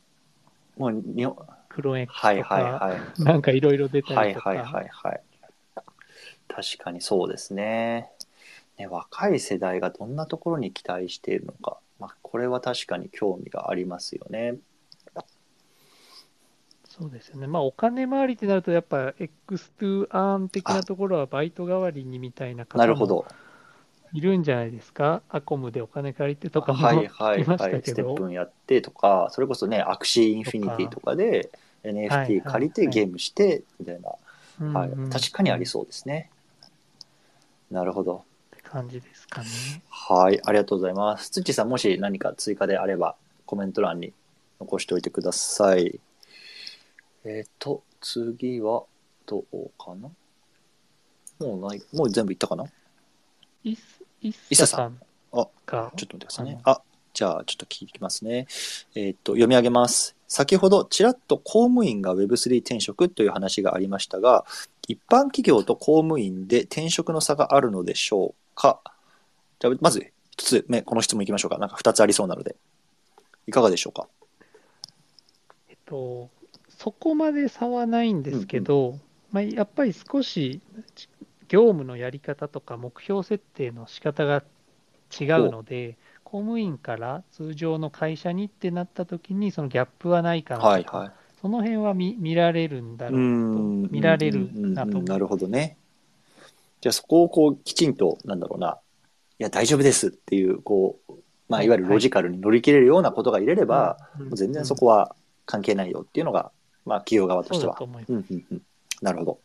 [0.76, 3.22] もうにょ、クロエックスはいとか、はいはい。
[3.22, 5.20] なんかいろいろ出たはいりとか、はいはいはい。
[6.48, 8.10] 確かにそうですね。
[8.78, 14.56] ね若い世代がどんなところに期待しているのか、まあ、これは確かに興味がありますよね。
[16.88, 17.46] そうですよね。
[17.46, 23.26] まあお金回りってなると、やっぱ X to earn 的なところはバイト代わりにみたいな方もなるほど。
[24.14, 25.20] いるんじゃないですか？
[25.28, 27.58] アコムでお金借りてとかもはいはいはい。
[27.58, 31.50] たけどステップ、ンやってとか、それこそね、 Axie Infinity とかで
[31.82, 34.08] NFT 借りてゲームしてみたいな、
[34.72, 36.30] はい確かにありそうですね。
[37.70, 38.24] なるほど。
[38.70, 39.48] 感じですかね。
[39.88, 41.30] はい、ありがとうございます。
[41.30, 44.12] 土さん、もし何か追加であれば、コメント欄に
[44.60, 46.00] 残しておいてください。
[47.24, 48.84] えっ、と、次は
[49.26, 50.08] どうかな？
[51.38, 52.64] もうない、もう全部いったかな？
[53.64, 55.00] イスイッイッサさん
[55.32, 56.60] あが、ちょっと待ってくださいね。
[56.64, 56.80] あ、
[57.12, 58.46] じゃあちょっと聞きますね。
[58.94, 60.16] えっ、と、読み上げます。
[60.28, 64.44] 先ほどちらっと公務員が Web3 転職という話がありましたが、
[64.88, 68.80] 一般企業と公務員で転職の差があるのでしょうか
[69.60, 71.58] じゃあ、まず一つ目、この質問いきましょうか。
[71.58, 72.56] なんか二つありそうなので。
[73.46, 74.08] いかがでしょうか？
[75.68, 76.28] えっと、
[76.68, 78.98] そこまで差はないんですけど、
[79.30, 80.60] まあ、やっぱり少し
[81.46, 84.42] 業務のやり方とか目標設定の仕方が
[85.20, 91.12] 違うので、公務員から通常の会社にってなった時に、そのギャップはないかなとか、はいはい。
[91.40, 95.76] その辺は見見られるんだろうと、ん見られるなとなるほどね。
[96.80, 98.78] じゃあそこをこうきちんと、なんだろうな、
[99.38, 101.12] いや大丈夫ですっていう、こう、
[101.48, 105.14] まあ、はいいわゆるロジカルに乗り切れるようなことが入れれば、うんもう全然そこは
[105.44, 106.50] 関係ないよっていうのが、
[106.84, 107.78] まあ、企業側としては
[109.02, 109.38] なるほど。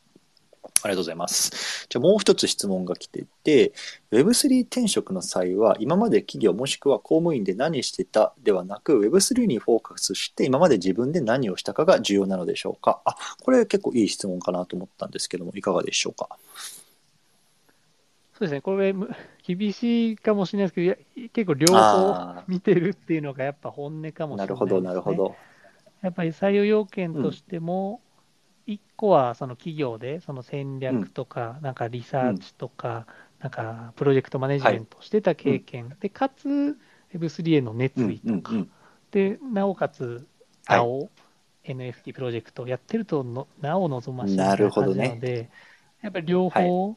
[0.84, 1.88] ありがとうございます。
[1.90, 3.74] じゃあもう一つ質問が来ていて、
[4.12, 13.02] Web3 転職の際は、今まで企業もしくは公務員で何してたではなく、Web3 にフォーカスして、今まで自分で何をしたかが重要なのでしょうか。
[13.06, 16.30] あ、これ結構いい質問かなと思ったんですけども、いかがでしょうか？
[18.42, 19.08] そうですね、これ、む
[19.44, 24.82] 厳しいかもしれないですけど、いや結構両方あ見てるっていうのがやっぱ本音かあ、もしれないです、ね。
[24.82, 25.36] なるほど、なるほど。
[26.02, 28.02] やっぱり採用要件としても、
[28.66, 33.06] 一個はその企業でその戦略とか、なんかリサーチとか、
[33.39, 36.78] なんかプロジェクトマネジメントをしてた経験、で、かつ
[37.14, 38.54] Web3 への熱うん意とか。
[39.12, 40.26] で、なおかつ、
[40.66, 40.80] はい。
[40.80, 41.12] なお、
[41.64, 44.94] NFT プロジェクトをやってるとの、なお望ましいな感ほどね。
[44.94, 45.50] じなので、
[46.02, 46.96] やっぱり両方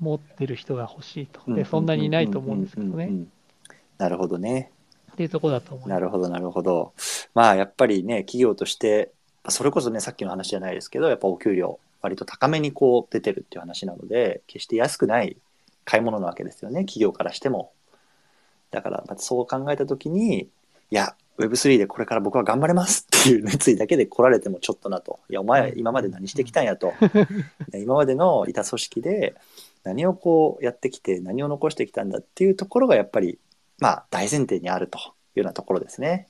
[0.00, 1.40] 持ってる人が欲しいと。
[1.46, 3.10] うで、そんなにいないと思うんですけどね。
[3.98, 4.70] なるほどね。
[5.12, 5.90] っていうところだと思います。
[5.90, 6.92] なるほど、なるほど。
[7.34, 9.12] まあ、やっぱりね、企業として、
[9.48, 15.36] それこそね、さっきの話じゃないですけど、やっぱお給料、割と高めにこう出てるっていう話なので、決して安くない
[15.84, 17.72] 買い物なわけですよね、企業からしても。
[18.70, 20.48] だから、まあそう考えたときに、い
[20.90, 25.20] や、Web3 でこれから僕は頑張れますっていう熱意だけで来られてもちょっとなと。
[25.30, 26.92] いや、お前今まで何してきたんやと。
[27.68, 29.34] で 今までのいた組織で
[29.84, 33.38] 何をこうやってきて何を残してきたんだっていうところがやっぱり、
[33.78, 35.00] まあ大前提にあるとい
[35.36, 36.28] うようなところですね。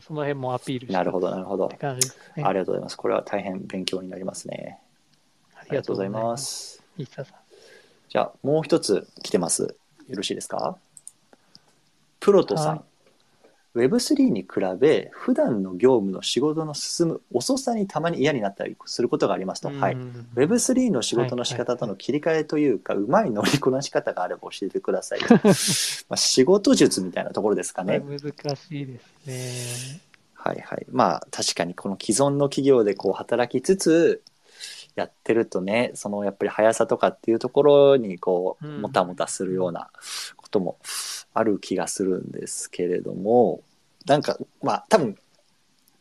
[0.00, 1.78] その辺もアピールしてなるほど、なるほどね。
[1.82, 2.96] ありがとうございます。
[2.96, 4.78] これは大変勉強になりますね。
[5.56, 6.36] あありがとうございま。
[6.36, 6.82] す。
[6.98, 7.38] 石田さん。
[8.08, 9.62] じゃあ、もう一つ来てます。
[9.62, 10.76] よろしいですか？
[12.20, 12.84] プロトさん。
[13.74, 14.48] はい Web3 に比
[14.78, 20.28] べ普段の業務の仕事の進む遅さにたまに嫌になったりすることがありますと、はい、うん。
[20.36, 25.20] Web3 の仕事の仕方との切り替えというか、うまい乗りこなし方があれば教えてください。
[26.08, 28.00] まあ仕事術みたいなところですかね。
[28.00, 28.20] 難
[28.56, 30.00] しいですね。
[30.34, 30.86] はいはい。
[30.92, 34.22] まあ確かにこの既存の企業でこう働きつつ
[34.94, 38.82] やってるとね、そのやっぱり速さとかっていうところにこううん。
[38.82, 39.90] もたもたするような
[40.36, 40.78] ことも
[41.32, 43.62] ある気がするんですけれども、
[44.06, 45.16] なんかまあ多分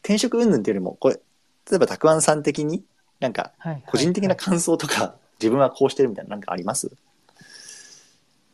[0.03, 1.19] 転職云々っていうよりもこれ
[1.71, 2.83] 例えばたくあんさん的に
[3.19, 6.91] なんかはいはい個人的な感想とか、 自分はこうしてるみたいななんかあります？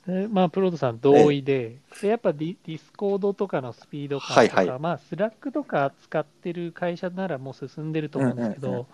[0.08, 4.80] でまあ、プロトさん同意で、でやっぱディ Discord とかのスピード感とか、はいはい。
[4.80, 8.86] まあ、 Slack とか使ってる会社ならもう進んでると思うんですけど、うんうんうん。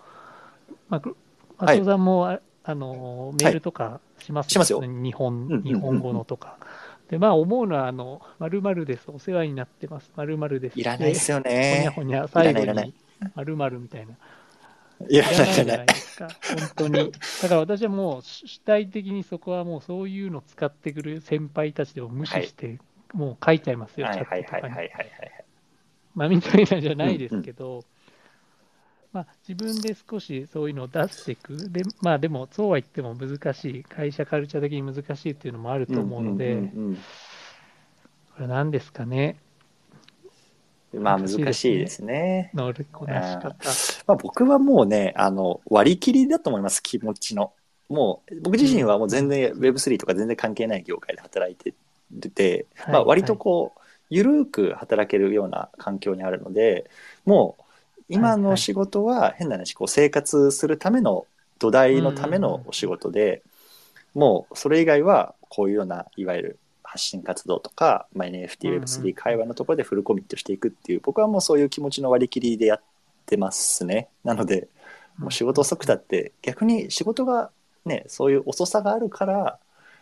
[0.88, 1.02] まあ、
[1.58, 6.58] 松尾さんも、ああのメールとかします,、しますよ日本うんうんうん日本語のとか。
[7.08, 10.80] で、まあ、思うのは、あの、〇〇です、お世話になってます、〇〇です。
[10.80, 12.42] いらないですよでほにゃねほ。
[12.42, 12.94] にゃ、最後いらないに、
[13.36, 14.14] 〇〇みたいな。
[15.08, 17.12] いらないじゃないですか、本当に。
[17.12, 22.78] だから私はもう主体的にそこはもうそういうの使ってくる先輩たちでも無視して、
[23.12, 24.74] もう書いちゃいますよ、チャはいはいットとかに。
[24.74, 25.44] はいはいはいはい。
[26.14, 27.84] まあみたいなんじゃないですけど、
[29.16, 31.70] まあ自分で少しそういうのを出していく。
[31.70, 36.98] で、まあでもそうは言っても難しい、会社カルチャー的に難しいっていうのもあると思うので、んんうん
[38.34, 39.38] これ何ですかね、
[40.92, 42.50] うんまあ難しいですね。
[42.52, 43.54] 乗りこなし方。
[44.06, 47.54] まあ、僕はもうね、あの、割り切りだと思います、気持ちの。
[47.88, 51.72] もう、僕自身はもう全然 Web3 とか全然関係ない業界で働いて
[52.28, 56.90] て、はいまあ割とこう、ゆるーく働けるような環境にあるので、
[57.24, 57.65] もう、
[58.08, 61.26] 今の仕事は変な話、こう生活するための
[61.58, 63.42] 土台のためのお仕事で、
[64.14, 68.82] もうそれ以外はこういうような、いわゆる発信活動とか、まあ、NFT、うんうん。
[68.82, 72.80] Web3 会話のところでフルコミットしていくっていう、僕はもうそういう気持ちの割り切りでやっ
[73.26, 74.08] てますね。
[74.24, 74.68] なので、
[75.18, 77.50] もう仕事遅くたって、逆に仕事が
[77.84, 79.58] ね、そういう遅さがあるから、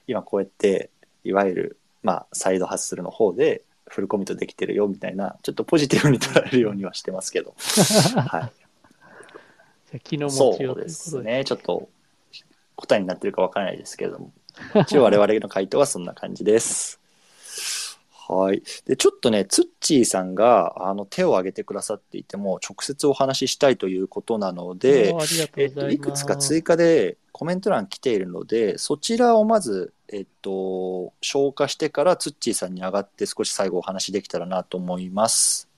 [0.06, 0.90] 今こうやって、
[1.24, 3.62] いわゆる、まあ、サイドハッスルの方で、
[3.94, 7.54] フルコミットできてるよみたいな、ちょっとポジティブに捉えるようにはしてますけど、
[8.28, 8.52] は
[9.92, 10.00] い。
[10.00, 10.88] 気の持そちよううで。
[10.88, 11.44] すね。
[11.44, 11.88] ちょっと
[12.76, 14.32] 答えになってるかわからないですけれども。
[14.82, 17.00] 一応我々の回答はそんな感じです。
[18.26, 18.62] はい。
[18.86, 25.14] で、ちょっとね、ツッチーさんがあの手を挙げてくださっていても、直接お話ししたいということなので
[25.56, 35.68] えっと、いくつか追加でコメント欄来ているので、そちらをまず、えっと、消化してからツッチーさんに上がって少し最後お話できたらなと思います。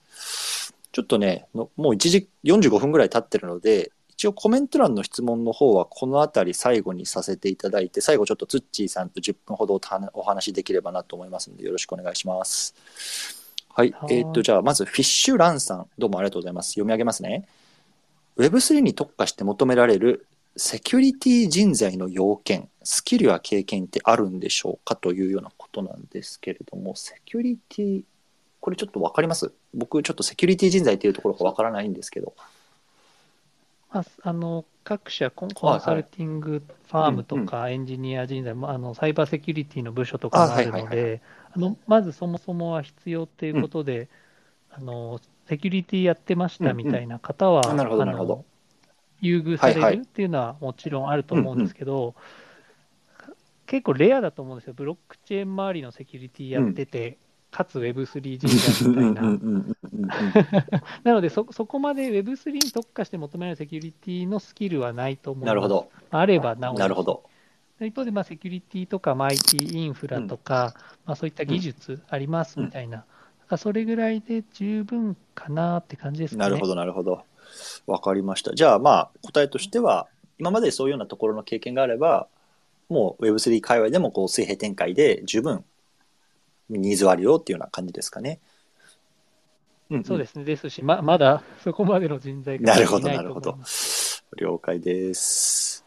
[0.93, 9.79] ちょっとね、のもう1時45分ぐらい経ってるので、一応コメント欄の質問の方はこの辺り最後にさせていただいて、最後ちょっとツッチーさんと10分ほど
[10.15, 12.75] お話できればなと思いますので、よろしくお願いします。
[13.69, 13.93] はい。
[13.93, 16.71] はいえっと、じゃあまずフィッシュランさん、どうもありがとうございます。
[16.71, 17.47] 読み上げますね。
[18.39, 28.03] Web3 に特化して求められるセキュリティ人材の要件、スキルや経験ってあるんでしょうかというようなことなんですけれども、セキュリティ、
[28.61, 29.53] これちょっとわかります？
[29.75, 32.33] 僕ちょっとセキュリティ人材っていうところがわからないんですけど。
[33.93, 41.23] まあ、あの各社コンコンサルティングファームとかエンジニア人材も、あのサイバーセキュリティの部署とかもあるので、
[41.53, 44.09] あのまずそもそもは必要っていうことで、
[44.71, 47.77] あのセキュリティやってましたみたいな方は、うんうん。
[47.79, 48.45] なるほどあのなるほど。
[49.21, 52.15] 優遇されるっていうのはもちろんあると思うんですけど、
[53.67, 57.19] 結構レアだと思うんですよ、ブロックチェーン周りのセキュリティやってて、
[57.57, 59.39] かつ Web3 人材みたいな。
[61.05, 65.49] なのでそ、そこまで Web3 に特化して求められるセキュリティのスキルはないと思います。
[65.49, 65.89] なるほど。
[66.11, 67.23] あればなおなるほど。
[67.81, 70.75] 一方で、まあ、セキュリティとか、まあ、IT インフラとか、
[71.07, 73.07] まあ、そういった技術ありますみたいな、
[73.57, 76.51] それぐらいで十分かなって感じですかね。
[76.51, 77.23] なるほど、なるほど。
[77.87, 78.55] わかりました。
[78.55, 82.29] じゃあ、まあ、答えとしては、今までそういうようなところの経験があれば、
[82.91, 85.65] もう Web3 界隈でもこう水平展開で十分
[86.69, 88.41] ニーズはあるよっていうような感じですかね。
[89.91, 90.45] うんうんそうですね。
[90.45, 93.57] ですし、ままだ そこまでの人材がなるほど、いなるほど。
[94.37, 95.85] 了解です。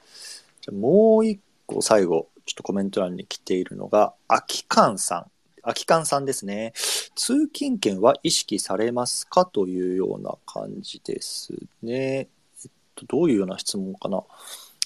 [0.61, 5.32] じゃあもう一個最後、ちょっとコメント欄に来ているのが、秋館さん。
[5.61, 6.71] 秋館さんですね。
[7.15, 11.53] 通勤券は意識されますかというような感じです
[11.84, 12.30] ね。
[12.63, 14.17] えっと、どういうような質問かな。
[14.17, 14.25] ま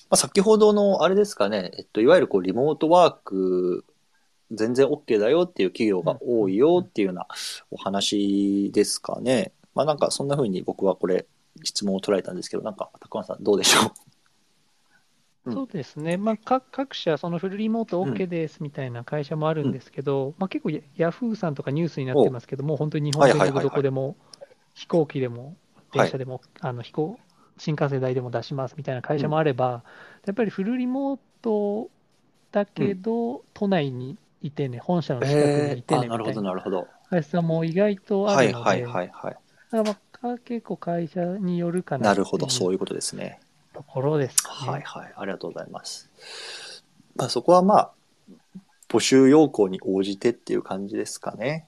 [0.09, 3.85] あ、先ほどのあれですかね、えっと、いわゆるこうリモートワーク
[4.53, 7.27] 全然 OK だよっていう企業が多いよっていうような
[7.71, 9.51] お話ですかね。
[9.75, 11.25] まあなんかそんな風に僕はこれ
[11.63, 13.79] 質問を捉えたんですけど、なんか高間さんどうでしょ
[15.45, 15.49] う？
[15.49, 15.53] うん。
[15.53, 23.63] そうですね、まあ、各各社、そのフルリモート OK ですみたいな会社もあるんですけど、まあ、結構ヤ、ヤフーさんとかニュースになってますけども、本当に日本全国はいはいはいはい。
[23.63, 24.15] どこでも、
[24.73, 25.55] 飛行機でも、はい。
[25.91, 27.19] 電車でも、あの飛行
[27.57, 29.83] 新幹線代でも出しますみたいな会社もあれば、
[30.25, 31.89] やっぱりフルリモート
[32.51, 36.87] だけど、都内にいてね、本社の近くにえー、いてあなるほどななるほど。
[37.09, 39.37] 会社も意外とあるので、はいはいはいはい。
[39.71, 43.39] だからまあ結構会社によるかななるほど、そういうことですね。
[43.73, 44.35] ところです
[44.65, 44.69] ね。
[44.69, 46.09] はいはい、ありがとうございます。
[47.15, 47.91] まあ、そこはまあ、
[48.89, 51.67] 募集要項に応じてっていう感じですかね。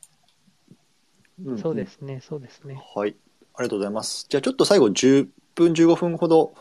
[1.42, 2.82] んんそうですね、そうですね。
[2.96, 3.16] はい、
[3.56, 4.26] ありがとうございます。
[4.30, 6.54] じゃあちょっと最後10分、15分ほど、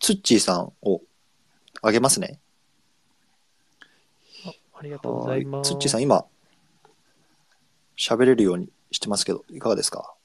[0.00, 1.02] ツッチーさんを
[1.82, 2.40] あげますね。
[4.82, 5.68] あありがとうございます。
[5.70, 6.24] ツッチーさん、今、
[7.96, 10.16] 喋れるようにしてますけど、いかがですか？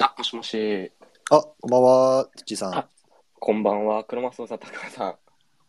[0.00, 0.90] あ、もしもし。
[1.30, 2.88] あ、こんばんは、ツッチーさんあ。
[3.38, 4.02] こんばんは。
[4.04, 5.16] 車操作高さん。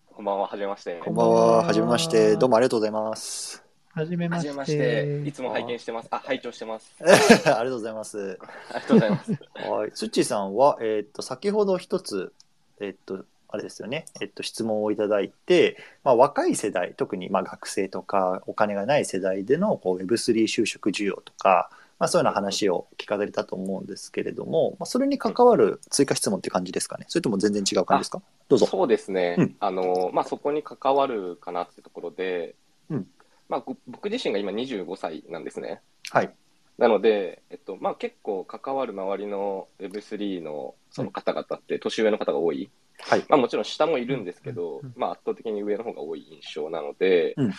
[0.08, 0.48] こんばんは。
[0.48, 1.02] はじめまして。
[1.04, 2.38] こんばんは、はじめまして。
[2.38, 3.62] どうもありがとうございます。
[3.92, 4.48] はじめまして。
[4.48, 5.24] はじめまして。
[5.28, 6.08] いつも拝見してます。
[6.12, 6.96] あ、拝聴してます。
[7.04, 8.40] ありがとうございます。
[8.72, 9.32] ありがとうございます。
[9.70, 9.92] はい。
[9.94, 12.34] スッチーさんは、えーっと、先ほど一つ、
[12.80, 28.22] えーっと、あれですよね、えっと、質問をいただいて、まあ、若い世代、特にまあ学生とかお金がない世代でのこう Web3 就職需要とか、まあ、そういうような話を聞かれたと思うんですけれども、まあ、それに関わる追加質問って感じですかねそれとも全然違う感じですか？
[28.48, 28.66] どうぞ。
[28.68, 29.36] そうですね。
[29.38, 32.56] うんあの、まあ、そこに関わるかなってところで、
[32.90, 33.08] うん
[33.50, 35.82] まあ、ご僕自身が今25歳なんですね。
[36.12, 36.32] はい。
[36.78, 42.70] なので、えっと、まあ、結構関わる周りの Web3 のその方々って年上の方が多い。
[43.02, 43.26] はい。
[43.30, 47.54] まあ、もちろん下もいるんですけど、うんまあ、圧倒的に上の方が多い印象なので、うん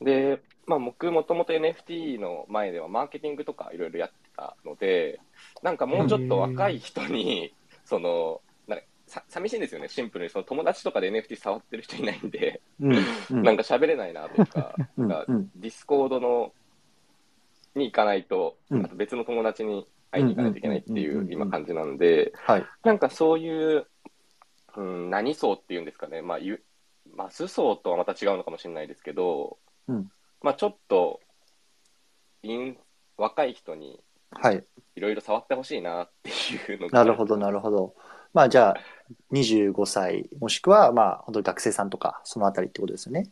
[0.00, 5.20] で、まあ、僕もともと NFT の前ではマーケティングとかいろいろやってたので、
[5.62, 7.52] なんかもうちょっと若い人に、
[7.84, 10.30] その、なんかさ寂しいんですよね、シンプルに。
[10.30, 12.96] その友達とかで NFT 触ってる人いないんで、うん。
[13.30, 13.42] うん。
[13.42, 16.52] なんか喋れないなとか、 うんなんかうん Discord の
[17.74, 22.66] に行かないと、うんあと別の友達に会いに行かないといけないっていう今感じなんで、はい。
[22.84, 23.86] なんかそういう、
[24.76, 26.64] うん、何層っていうんですかね、まあ、ゆ
[27.14, 29.58] マス層とはまた違うのかもしれないですけど、
[29.88, 30.10] うん
[30.42, 31.20] まあちょっと、
[32.42, 32.76] イン
[33.16, 34.00] 若い人に
[34.30, 34.64] はい。
[34.96, 36.98] いろいろ触ってほしいなっていうのが。
[36.98, 37.94] なるほど、なるほど。
[38.32, 38.76] まあ、じゃあ、
[39.32, 43.30] 25歳、もしくは、まあ、本当に学生さんとか、そのあたりってことですよね。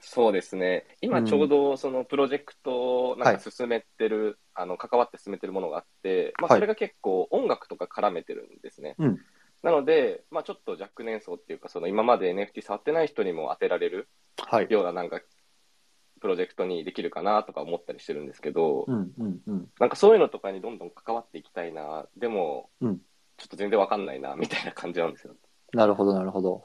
[0.00, 0.86] そうですね。
[1.00, 8.94] 今ちょうどそのプロジェクトをなんはか進めてる、あの関わって進めてるものがあって、まあはいそれが結構音楽とか絡めてるんですね。
[8.98, 9.18] うん
[9.66, 14.08] なので、まあちょっと若年層っていうか、その今まで NFT 触ってない人にも当てられる
[14.38, 14.68] はい。
[14.70, 15.20] ようななんか
[16.20, 19.68] プロジェクトにできるかなとか思ったりしてるんですけど、うん、うん、うん。
[19.80, 23.00] なんかそういうのとかにどんどん関わっていきたいな、でも、うん
[23.38, 25.34] ちょっと全然わかんないな、みたいな感じなんですよ。
[25.74, 26.64] なるほど、なるほど。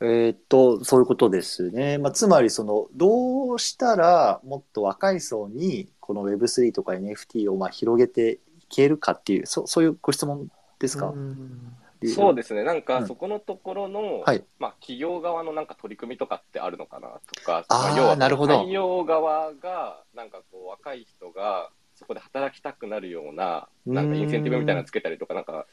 [0.00, 1.98] えーっと、そういうことですね。
[1.98, 10.48] まあ、つまり、その、どうしたらもっと若い層に、この Web3 とか NFT をまあ広げていけるかっていう、そそういうご質問
[10.78, 11.76] ですか、うん。
[12.06, 12.82] そうですね、なんうん。
[12.82, 14.44] かそこのところの、はい。
[14.58, 17.64] まあ、企業側のなんか取り組みとかってあるのかなとか、
[17.96, 18.62] 要はなるほど。
[18.62, 25.66] 採用側が、なんかこう、若い人がそこで働きたくなるような、なんかインセンティブみたいなのつけたりとか、なんか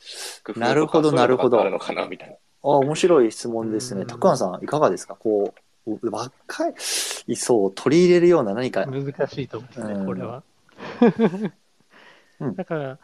[0.44, 2.36] 工夫とかなるほどそういうのとかなるほどあるのかなみたいな。
[2.36, 4.02] あ面白い質問ですね。
[4.02, 4.08] うん。
[4.08, 5.16] たくあんさん、いかがですか？
[5.16, 5.54] こ
[5.86, 6.70] う、若
[7.28, 8.88] い層を取り入れるような何か。
[8.88, 10.44] 難しいと思うんですね、うんこれは。
[12.40, 12.56] うん。
[12.56, 12.98] だから、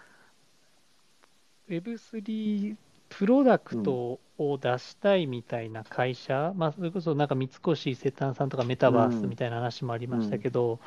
[1.79, 2.75] Web3
[3.09, 10.79] プロダクトを出したいみたいな会社、まあ、それこそなんか三越伊勢丹さんとかメタバースみたいな話もありましたけど、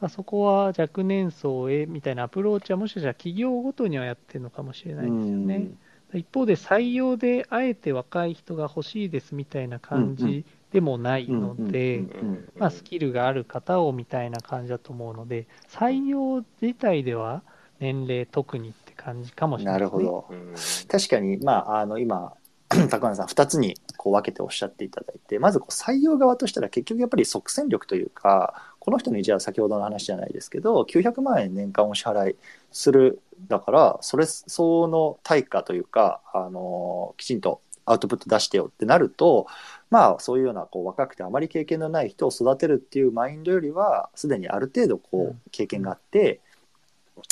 [0.00, 5.70] あそこは若年層へみたいなアプローチはもしかしたら企業ごとにはやってるのかもしれないですよね。
[6.14, 17.42] 一方で採用であえて若い人が欲しいですみたいな感じでもないので、うんうんまあ、スキルがある方をみたいな感じだと思うので、採用自体では
[17.80, 19.98] 年齢特にって感じかもしれなないるですね。
[19.98, 20.26] ほど。
[20.30, 20.54] うん
[20.88, 22.34] 確かに、まあ、あの、今、
[22.90, 32.36] 高野さん、2つにこう分けておっしゃっていただいて、まずこう採用側としたら、結局やっぱり即戦力というか、この人にじゃあ先ほどの話じゃないですけど、900万円年間お支払い
[32.72, 39.46] する、だから、それ、その対価というか、あの、きちんとアウトプット出してよってなると、
[39.90, 46.40] まあ、そういうようなこう若くてあまり経験のない人を育てるっていうマインドよりは、すでにある程度こうんう経験があって、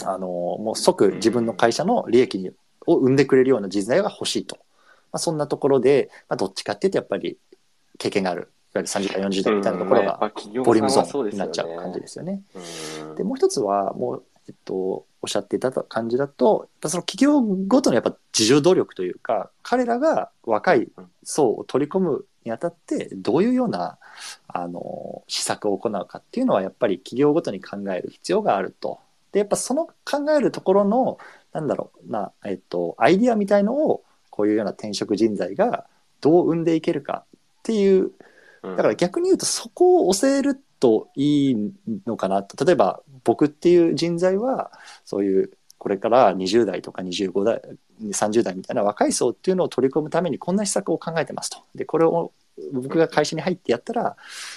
[0.04, 2.50] あの、もう即自分の会社の利益に
[2.86, 4.56] を生んでくれるような人材が欲しいと。
[5.12, 7.36] まあ、そんなところで、まあ、どっちかっていうとやっぱり
[7.98, 10.18] 経験がある、いわゆる30代、40代みたいなところが、
[10.64, 12.42] ボリュームゾーンになっちゃう感じですよね。
[12.54, 20.88] うんで、もう一つは、もうえっと、おっしゃっていた感じだと、その企業ごとのやっぱ自助努力というか、彼らが若い
[21.22, 23.98] 層を取り込むにあたって、どういうような、
[24.48, 28.98] あの、施策を行うかっていうのは、やっぱり企業ごとに考える必要があると。
[29.32, 31.18] で、やっぱその考えるところの、
[31.52, 35.86] なんだろうな、えっと、アイディアみたいのを、こういうような転職人材が
[36.20, 38.12] どう生んでいけるかっていう、
[38.62, 41.72] うんだから逆に言うとそこを押せるといい
[42.06, 42.62] のかなと。
[42.62, 44.70] 例えば僕っていう人材は、
[45.06, 45.50] そういう
[45.80, 47.62] これから20代とか25代、
[48.02, 51.56] 30代みたいな若い層っていうのを取り込むためにこんな施策を考えてますと。
[51.74, 52.32] で、これを
[52.72, 54.16] 僕が会社に入ってやったら、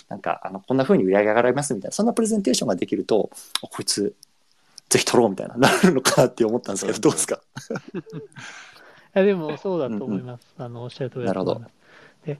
[0.10, 3.30] なんか、あの、こんな風に売り上げ上がりますみたいな、そんなプレゼンテーションができると、
[3.64, 4.14] あこいつ、
[4.94, 7.42] ぜひ取ろうみたいな、なるのかなって思ったんですけど、どうですか？
[9.16, 10.54] いやでもそうだと思います。
[10.58, 11.74] あのおっしゃる通りだと思います。
[12.26, 12.40] で、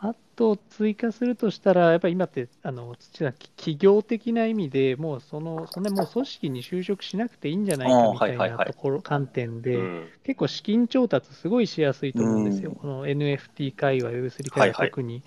[0.00, 12.70] あと追加するとしたら、やっぱり今って、あの土田企業的な意味でもうその、そんなもう組織に就職しなくていいんじゃないかみたいあーはいはいはないところ、観点で、うん結構資金調達すごいしやすいと思うんですよ。
[12.70, 15.22] うんこの NFT 界隈、Web3 界はいはい隈特に。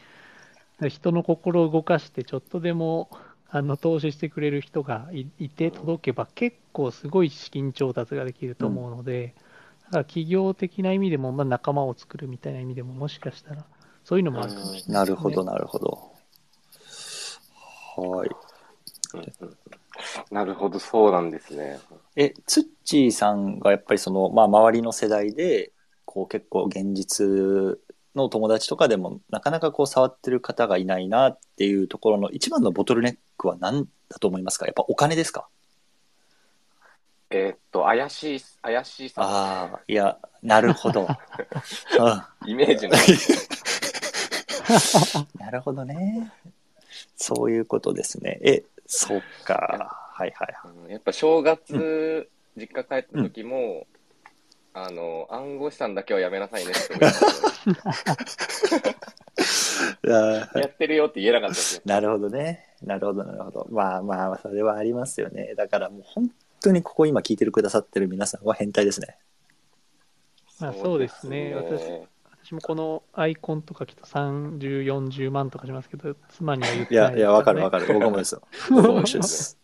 [0.90, 3.10] 人の心を動かして、ちょっとでも
[3.56, 9.36] あの投資してくれる人がいいて届けば、結構すごい資金調達ができると思うので、
[9.86, 13.64] だから企業的な意味でも、まあ、仲間を作るみたいな意味でも、もしかしたら、
[14.04, 16.14] そういうのもあるかもしれないですね、なるほど、なるほど。
[17.96, 18.30] はい。
[19.14, 19.58] うんうん
[20.32, 21.80] なるほど、そうなんですね。
[22.16, 25.72] え、ツッチーさんがやっぱりその、まあ、周りの世代で、
[26.06, 27.80] こう結構現実
[28.16, 34.66] の友達とかでもなかなかこう触ってる方がいないなっていうところの一番のボトルネックは何だと思いますか？
[34.66, 35.48] やっぱお金ですか？
[37.32, 41.08] えーっと、怪しい、怪しいさ、ああ、いや、なるほど。
[42.00, 42.94] うんイメージの。
[45.40, 46.32] なるほどね。
[47.16, 48.40] そういうことですね。
[48.44, 49.98] え、そうか。
[50.14, 50.74] はいはいはい。
[50.86, 53.88] うんやっぱ正月、実家帰った時も、
[54.74, 58.96] あの、暗号資産だけはやめなさいねって思いましたね
[60.06, 61.82] あーやってるよって言えなかったですよ。
[61.86, 62.66] なるほどね。
[62.82, 63.68] なるほど、なるほど。
[63.72, 65.54] まあまあ、それはありますよね。
[65.56, 66.30] だからもう本
[66.62, 69.18] 当にここ今聞いてるくださってる皆さんは変態ですね。
[70.60, 71.54] まあそうですね
[72.44, 77.94] 私もこのアイコンとかきっと30、40万とかしますけど、妻には言ってないいや、いや、わかるわかかる。
[77.94, 78.42] 僕もですよ。
[78.70, 79.58] 僕も一緒です。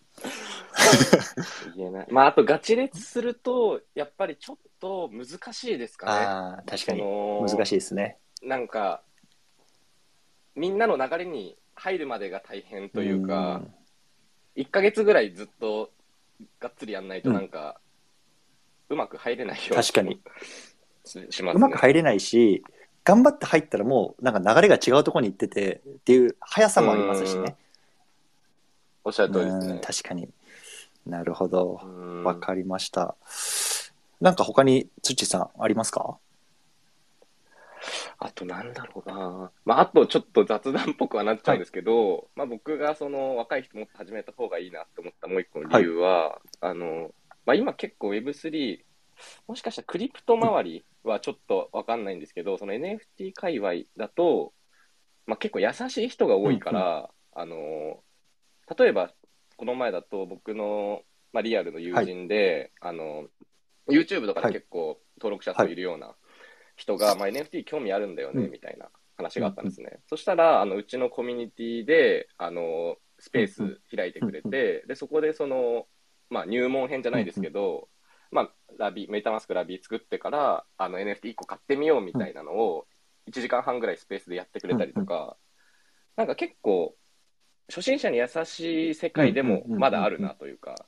[1.75, 2.07] 言えない。
[2.09, 6.11] まあ、あと、ガチ列すると、やっぱりちょっと難しいですかね。
[6.11, 7.01] ああ、確かに。
[7.01, 8.17] 難難しいですね。
[8.41, 9.01] なんか、
[10.55, 13.61] みんなの流れに入るまでが大変というか、
[14.55, 15.91] 1ヶ月ぐらいずっと
[16.59, 17.79] がっつりやんないと、うんなんか、
[18.89, 20.19] うまく入れないよ確かに
[21.05, 21.51] ししますね。
[21.53, 22.63] うまく入れないし、
[23.03, 27.55] 頑張って入ったらもう、なんか流れが違うところに行ってて、っていう速さもありますしね。
[29.03, 29.81] おっしゃる通りですうんね。
[29.83, 30.29] 確かに。
[31.05, 31.81] なるほど。
[31.83, 33.15] うんわかりました。
[34.21, 36.17] なんか他に土さんありますか？
[38.17, 39.51] あとなんだろうな。
[39.63, 47.11] まあ、あとちょっと雑談っぽくはなっちゃうんですけど、まあ僕がその若い人もっと始めた方がいいなって思ったもう一個の理由は、あの、
[47.45, 48.79] まあ今結構 Web3、
[49.47, 54.51] もしかしたらクリプト周りはちょっとわかんないんですけど、その NFT 界隈だと、
[55.25, 58.03] まあ結構優しい人が多いから、あの、
[58.77, 59.13] 例えば
[59.55, 63.27] この前だと僕の、まあ、リアルの友人で、あの、
[63.91, 65.75] YouTube とかで結構登録者数い。
[65.75, 66.15] るような
[66.75, 68.51] 人が、まあ、NFT 興味あるんだよね、うん。
[68.51, 69.99] みたいな話があったんですね。
[70.07, 75.87] そしたら、あの、うちのコミュニティで、あの、スペース開いてくれて、で、そこでその、
[76.29, 77.89] まあ、入門編じゃないですけど、
[78.31, 82.87] まあ、ラビ、メタマスクラビ作ってから、あの、NFT1 個買ってみようみたいなのを、
[83.27, 85.37] 1時間半ぐらいスペースでやってくれたりとか、
[86.15, 86.95] なんか結構、
[87.69, 90.85] 初心者に優しい世界でもまだあるなというか、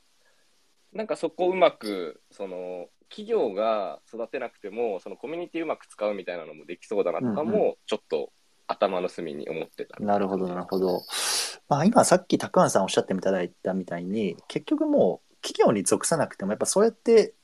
[0.92, 8.32] なんかそこをうまく、その、企業が育てなくても、そのコミュニティうまく使うみたいなのもできそうだなとかうんも、ちょっと
[8.66, 10.02] 頭の隅に思ってた。
[10.02, 11.02] なるほど、なるほど。
[11.68, 17.34] まあ今さっきたくあんさんおっしゃっていただいたみたいに、結局もう企業に属さなくてもやっぱそうやって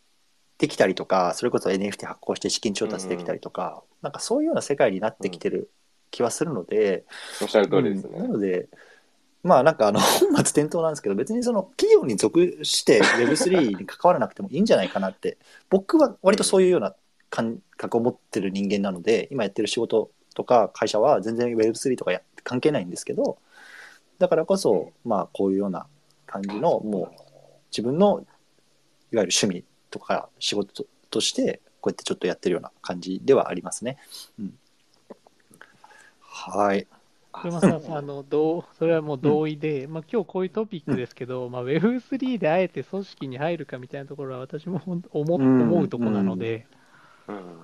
[0.59, 5.70] できたりとか、それこそ NFT 発行して資金調達できたりとか、なんかそういうような世界になってきてる
[6.11, 7.05] 気はするので、
[7.42, 8.18] おっしゃる通りですね。
[8.18, 8.68] うんなので、
[9.49, 15.38] まあなんかあの 本末転倒なんですけど、別にその企業に属して Web3 に関わらなくてもいいんじゃないかなって、
[15.70, 16.94] 僕は割とそういうような
[17.30, 23.38] 感覚を持ってる人間なので、今やってる仕事とか会社は全然 Web3 とかや関係ないんですけど、
[24.18, 25.86] だからこそ、まあこういうような
[26.26, 27.22] 感じの、もう
[27.70, 33.96] 自分のいわゆる趣味とか仕事として、こうやってちょっとやってるような感じではありますね。
[34.38, 34.59] うん、
[36.20, 36.86] はい。
[37.43, 45.62] 車さん、あの、同それはもう同意で、まあ今日こういうトピックですけど、まあ Web3 であえて組織に入るかみたいなところは私も本当思うん。
[45.62, 46.66] 思うとこなので、
[47.28, 47.61] うん。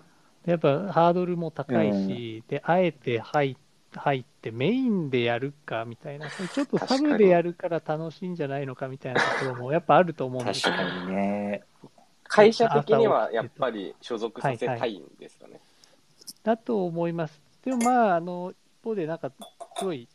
[0.47, 3.57] やっぱハードルも高いし、で、あえて入
[3.93, 10.75] 入ってメインでやるかみたいな、ちょっとサブでやるから楽しいんじゃないのかみたいなところもやっぱあると思うんですよ。
[10.75, 11.63] 確かにね。
[12.25, 15.61] 会社的にはやっぱり所属させたいんですかね。
[16.43, 17.41] だと思います。
[17.65, 19.33] でもまあ、あの、一方でなんか、
[19.77, 20.09] すごい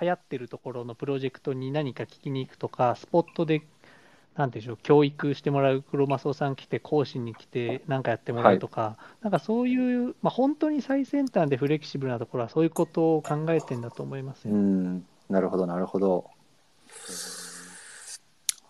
[0.00, 3.62] 流行ってるところのプロジェクトに何か聞きに行くとか、スポットで、
[4.36, 14.56] なんていうんでしょう、教育してもらう黒マスさん来て、講師に来て、なんかやってもらうとか、なんかそういう、まあ、本当に最先端でフレキシブルなところは、そういうことを考えてんだと思いますうよ。
[14.56, 15.06] ん。
[15.28, 16.30] なるほど、なるほど。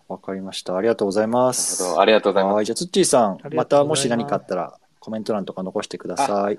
[0.08, 0.76] わかりました。
[0.76, 1.98] ありがとうございます。
[1.98, 6.58] ありがとうございますはい、じゃあ、ツッチーさんあ、りがとうございまたもし何かあったら、コメント欄とか残してください。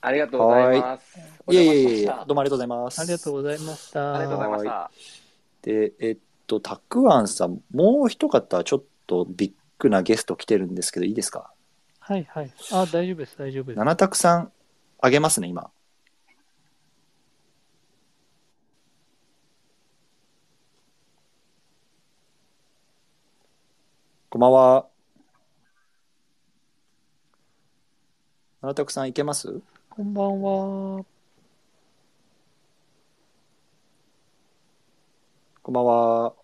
[0.00, 1.18] ありがとうございます。
[1.46, 3.00] おいえいえいえ、どうもありがとうございます。
[3.00, 4.14] ありがとうございました。
[4.14, 4.90] ありがとうございました。
[5.62, 11.50] で、えっと、たくあんさん、もう一方、ちょっとビッグなゲスト来てるんですけど、いいですか？
[11.98, 12.50] はいはい。
[12.70, 13.76] あ、大丈夫です、大丈夫です。
[13.78, 14.52] 七択さん、
[15.00, 15.70] あげますね、今。
[24.28, 24.86] こんばんは。
[28.60, 29.60] 七択さん、いけます？
[29.96, 31.04] こんばんは。
[35.62, 36.34] こんばんは。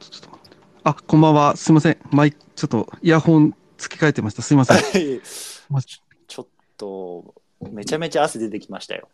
[0.00, 1.56] ちょっと待ってあ、こんばんは。
[1.56, 1.98] すいません。
[2.10, 4.42] マイク、ちょっとイヤホン付け替えてました。
[4.42, 4.76] すいません。
[5.70, 6.46] まちょっ
[6.76, 7.34] と、
[7.70, 9.08] めちゃめちゃ汗出てきましたよ。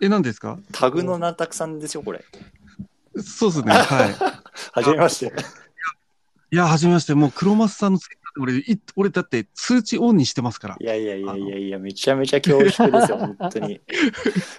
[0.00, 0.58] え、何ですか？
[0.72, 2.24] タグの七択さんですよ、これ。
[3.22, 3.72] そうですね。
[3.72, 4.12] はい。
[4.74, 5.67] はじめまして。
[6.50, 7.14] いや、はじめまして。
[7.14, 10.84] もう、黒マスさんのツイッターで俺、い俺だって通知オンにしてますからい。
[10.84, 13.74] やいやいやいやいや、めちゃめちゃ恐縮ですよ、本当に。
[13.74, 13.80] い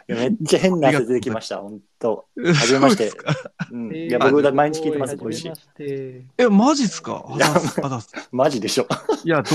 [0.07, 2.27] やめっちゃ変な汗出てきました、 本当。
[2.37, 3.17] はじめましてそ
[3.71, 5.51] うん、えーいや、僕だ毎日聞いてます、美味し。
[5.79, 7.25] え、マジっすか？
[8.31, 8.87] マジでしょ。
[9.23, 9.49] いや、ど、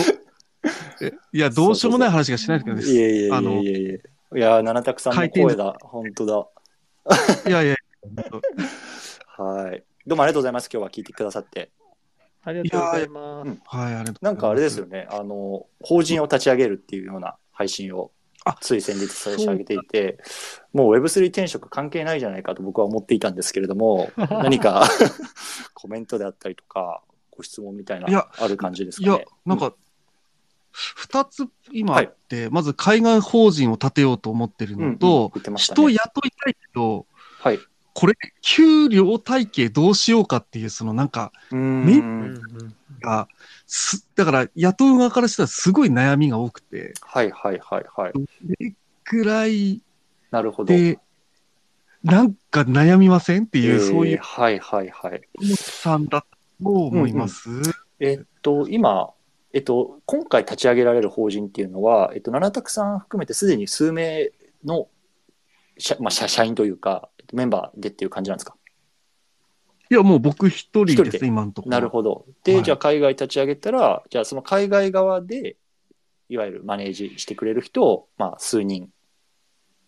[1.02, 2.92] えいや、どうしようもない話がしないでください。
[2.92, 3.92] いやいやいやあのいやいや。
[3.92, 6.46] いや、七択さんの声だ、本当だ。
[7.48, 7.76] いやいや、
[9.38, 9.84] はい。
[10.06, 11.70] どうもありがとうございます、今日は聞いてくださって。
[12.44, 13.48] ありがとうございます。
[13.48, 18.10] うんはい、ありがとうございますなんかあれですよね、あの、法人を立ち上げるっていうような配信を
[18.44, 20.18] あつい先日差し上げていて、
[20.72, 24.86] もう Web3 転職関係ないじゃないかと僕は思っていたんですけれども、 何か
[25.72, 29.74] コメントであったりとか、ご質問みたいな、いやある感じですいやかね。、なんか、
[30.72, 35.94] 二つ今あって、まず海外法人を立てようと思ってるうん、うんのと、言ってました人ね。
[35.94, 37.06] 雇いたいけど、
[37.38, 37.58] はい。
[37.94, 41.90] これ、給料体系どうしようかっていう、そのなんか、うーうんん。
[41.90, 43.28] うんが、
[43.66, 48.12] すだから雇う側からしたらすごい悩みが多くて、はいはいはいはい。
[49.04, 49.82] ぐらい
[50.30, 50.72] なるほど。
[50.72, 50.98] で、
[52.02, 55.22] なんか悩みませんっていう、えーそういうはいはいはい。
[55.54, 56.24] さんだ
[56.62, 57.48] と思います？
[58.00, 59.10] えっと、今、
[59.52, 64.30] えっと、今回立ち上げられる法人っていうのは、えっと、七択さん含めてすでに数名
[64.64, 64.88] の
[65.76, 68.56] 社,、まあ、社社員というか、えっとメンバーでっていう感じなんですか？
[69.90, 71.70] いや、もう僕一人です、今のところ。
[71.70, 72.24] なるほど。
[72.42, 75.56] で、はいじゃあ海外立ち上げたら、じゃあその海外側で、
[76.30, 78.88] いわゆるマネージしてくれる人を、まあ、数人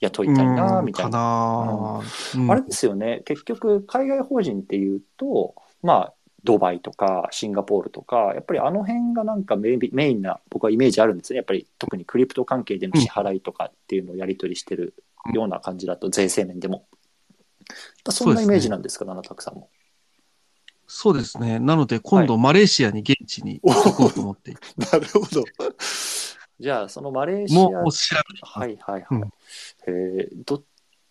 [0.01, 1.19] 雇いたいな、みたいかな。
[1.19, 2.03] な、
[2.37, 6.13] うんあれですよね、結局、海外法人っていうと、まあ、
[6.45, 11.39] ドバイとかシンガポールとか、やっぱりあの辺がなんかメインメインな、僕はイメージあるんですね。
[11.39, 14.95] やっぱり特にクリプト関係での支払いとかっていうのをやり取りしてる
[15.33, 16.87] ような感じだと、税制面でも。
[18.11, 19.71] そんなイメージなんですか、七拓さんも。
[20.87, 21.59] そうですね。
[21.59, 24.61] なので、今度、マレーシアに現地に行こうと思っていて、
[24.93, 25.45] なるほど。
[26.61, 27.59] じゃあ、そのマレーシア。
[27.59, 27.91] も
[28.43, 29.07] はいはいはい。
[29.11, 29.31] うん
[29.89, 30.63] えーど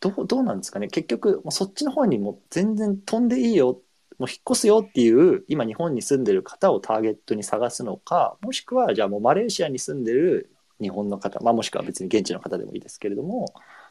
[0.02, 3.82] どうどうなんですかね、結局、そっちの方にも全然飛んでいいよ、
[4.20, 13.46] もう引っ越すよっていう、今、日本に住んでる方をターゲットに探すのか、もしくは、じゃあもうマレーシアに住んでる日本の方、まあ、もしくは別に現地の方でもいいですけれども、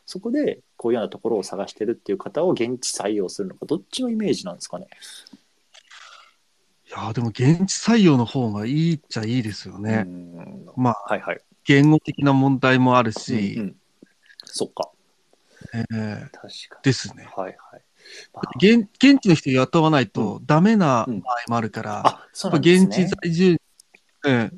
[0.06, 4.86] そこでこういうようなところを探してるっていう方を現地採用するのか、どっちのイメージなんですかね？
[6.86, 10.02] いやーでも現地採用の方がいいっちゃいいですようね。
[10.02, 11.40] んまあ、はいはい。
[11.64, 13.76] 言語的な問題もあるし、うんうん
[14.46, 14.90] そっか、
[15.74, 17.28] えー確かですねに。。
[17.30, 17.82] はいはい。
[18.34, 22.58] まあ現現地の人雇わないとダメな場合もあるから、あ、そうね。
[22.58, 23.56] 現地在住、
[24.26, 24.56] ええ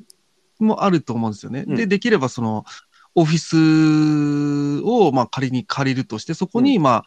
[0.59, 1.63] もあると思うんですよね。
[1.67, 2.65] うんで、できればその、
[3.17, 7.05] オフィスを、まあ、仮に借りるとして、そこに、まあ、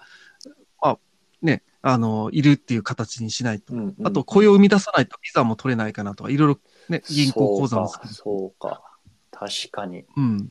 [0.83, 0.99] まあ、
[1.41, 3.73] ね、あの、いるっていう形にしないと。
[3.73, 8.83] うんうんあと、雇用を生み出さないとビザも取れないかなとか、いろいろね、銀行口座もそうか、そうか。
[9.31, 10.05] 確かに。
[10.17, 10.51] うん。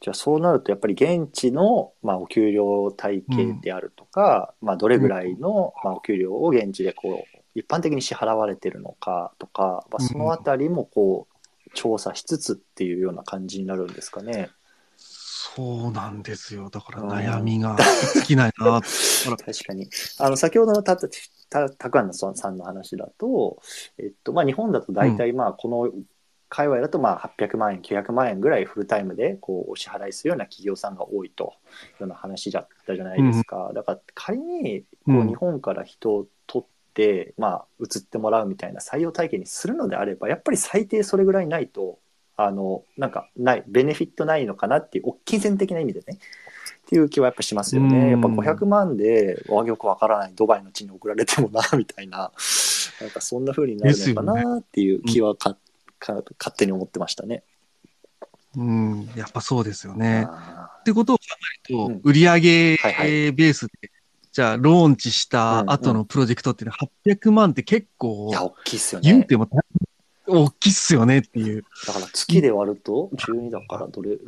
[0.00, 14.50] じゃあそうなるとやっぱり現地の、まあ、お給料体系であるとか、まあ、どれぐらいの、まあ、お給料を現地でこう一般的に支払われてるのかとか、まあ、そのあたりもこう調査しつつっていうような感じになるんですかね。
[15.54, 16.70] そうなんですよ。
[16.70, 17.76] だからうん悩みが
[18.14, 18.80] 尽きないな。
[19.36, 19.88] 確かに。
[20.18, 21.08] あの、先ほどのた、た、
[21.70, 23.60] たくあんさんの話だと、
[23.98, 25.92] えっと、まあ、日本だと大体、まあ、この
[26.48, 33.72] 界隈だと、まあ、800万円、900万円ぐらいフルタイムで、こう、お支払いするような企業さんが多いというような話だったじゃないですか。
[33.74, 41.98] だから、仮に、こう、うん日本から人を取って、まあ、移ってもらうみたいな採用体系にするのであれば、やっぱり最低それぐらいないと、
[42.44, 46.18] あの、なんか、ない、ベネフィットないのかなっていう、金銭的な意味でね。
[46.82, 48.10] っていう気はやっぱしますようんね。
[48.10, 52.32] やっぱ500万で、わよくわからないドバイの地に送られてもな、みたいな、
[53.00, 55.56] なんかそんな風になるのかなっていう気はか、
[55.98, 57.44] か勝手に思ってましたね。
[58.56, 59.08] うん。
[59.16, 60.26] やっぱそうですよね。
[60.28, 61.24] あってことを考
[61.68, 63.90] えると、うん売上はいはいベースで、
[64.32, 69.10] じゃあ、ローンチした後のプロジェクトっていうのは800万って結ー構いや、、大きいっすよね。
[69.10, 69.60] 言うても大
[70.58, 71.64] きいっすよねっていう。
[71.86, 74.18] だから月で割ると、12だからどれ、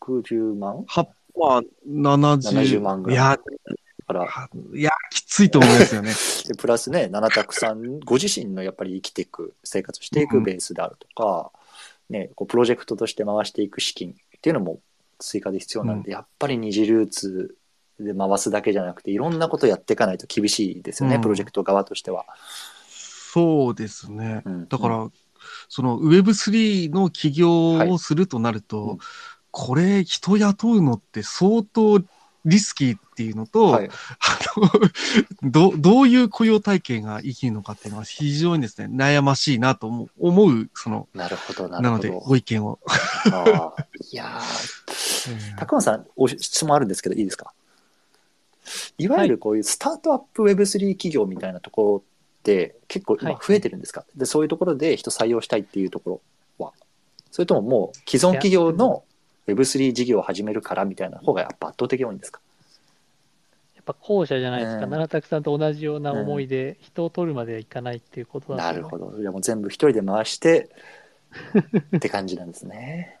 [0.00, 0.84] 60万？
[0.86, 3.16] はまあ、70, 70万ぐらい。
[3.16, 3.38] いや、
[4.06, 6.12] から、いや、きついと思うんですよね。
[6.46, 11.50] でプラスね、七拓さんご自身のやっぱり生きていく、生活していくベースであるとか、
[12.10, 14.80] ね、こうプロジェクトとして回していく資金っていうのも
[15.18, 17.56] 追加で必要なんで、やっぱり二次ルーツ
[17.98, 21.22] で回すだけじゃなくて、いろんなことやっていかないと厳しいですよね、うん。
[21.22, 22.26] プロジェクト側としては。
[22.88, 24.42] そうですね。
[24.44, 24.68] うん。
[24.68, 25.10] だから、
[25.68, 28.98] その Web3 の起業はいをするとなると、うん
[29.56, 32.02] これ人雇うのって相当
[32.44, 34.38] リスキーっていうのと、はい、あ
[35.44, 42.10] の どどういう雇用体系が生きるのかっていうのは非常にですね、悩ましいなと思う、思うその、なるほど、ななので。
[42.10, 42.80] ご意見を。
[44.10, 47.52] いやー、 たくまさん、お質問あるんですけど、いいですか？
[48.98, 52.13] いわゆるこういうスタートアップ Web3 企業みたいなところ
[52.44, 53.38] って結構今はい。
[53.40, 56.20] 増えてるんですか、でそういうところで人採用したいっていうとこ
[56.58, 56.72] ろは。
[57.30, 59.04] それとももう既存企業の
[59.46, 62.40] Web3 事業を始めるからみたいな方がやっぱ圧倒的に多いんですか？
[63.74, 64.90] やっぱ後者じゃないですか、うん。
[64.90, 68.90] 奈良拓さんと同じような思いで、人を取るまではいかないっていうことだと思う。
[68.90, 69.20] なるほど。
[69.20, 70.70] じゃあもう全部一人で回して
[71.96, 73.18] って感じなんですね。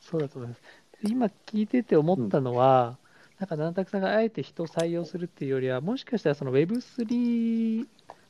[0.00, 0.62] そうだと思います。
[1.02, 2.96] で今聞いてて思ったのは、
[3.38, 7.86] なんか七拓さんがあえて人を採用するっていうよりは、もしかしたらその Web3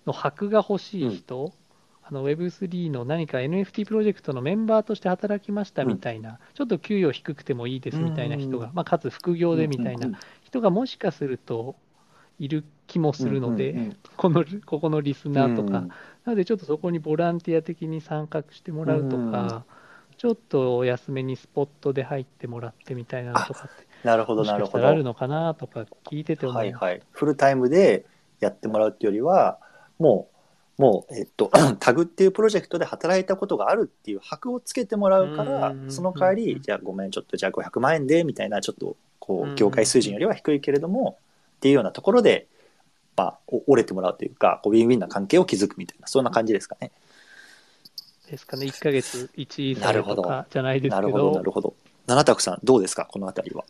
[0.06, 1.52] の箔が欲しい人、
[2.02, 8.74] あの Web3 の何か NFT プロジェクトのメンバーとして働きましたみたいな、ちょっと給与低くてもいいですみたいな人が、うん。
[8.74, 11.76] まあ、かつ副業でみたいなうんうん人がもしかすると
[12.38, 13.96] いる気もするので、うんうんうん。
[14.16, 15.88] このここのリスナーとか、うん
[16.24, 19.64] なのでちょっとそこにボランティア的に参画してもらうとか、
[20.16, 24.86] ちょっとお休みにスポットで入ってもらってみたいなのとかって、なるほど、なるほど。
[24.86, 26.82] あるのかなとか聞いてて思います。
[26.82, 27.02] はいはい。
[27.10, 28.06] フルタイムで
[28.38, 29.58] やってもらうっていうよりは、
[30.02, 30.28] も
[30.78, 31.50] う、もう、えっと、
[31.80, 41.18] タグっていうプロジェクトで働いたことがあるっていう箔をつけてもらうからう、んその代わり、うんじゃあごめん、ちょっとじゃあ500万円で、みたいな、ちょっと、こう業界水準よりは低いけれども、
[41.56, 42.48] っていうようなところで、
[43.16, 46.90] まあ、お折れてもらうというか、こうウィンウィンな関係を築くみたいな、そんな感じですかね。
[48.28, 51.74] ですかね、1ヶ月1なるほどとかじゃないですけなるほど、など、るほど。
[52.06, 53.64] 七拓さん、どうですか、このあたりは。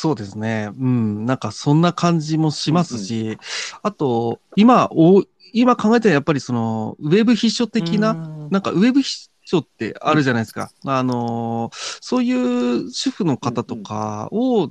[0.00, 0.70] そうですね。
[0.78, 1.26] うん。
[1.26, 3.36] なんかそんな感じもしますし、
[3.82, 5.22] あと、今、お、
[5.52, 8.14] 今考えたらやっぱりその、ウェブ秘書的な、
[8.50, 10.70] なんかウェブ秘書ってあるじゃないですか。
[10.86, 14.70] あのー、そういう主婦の方とかを、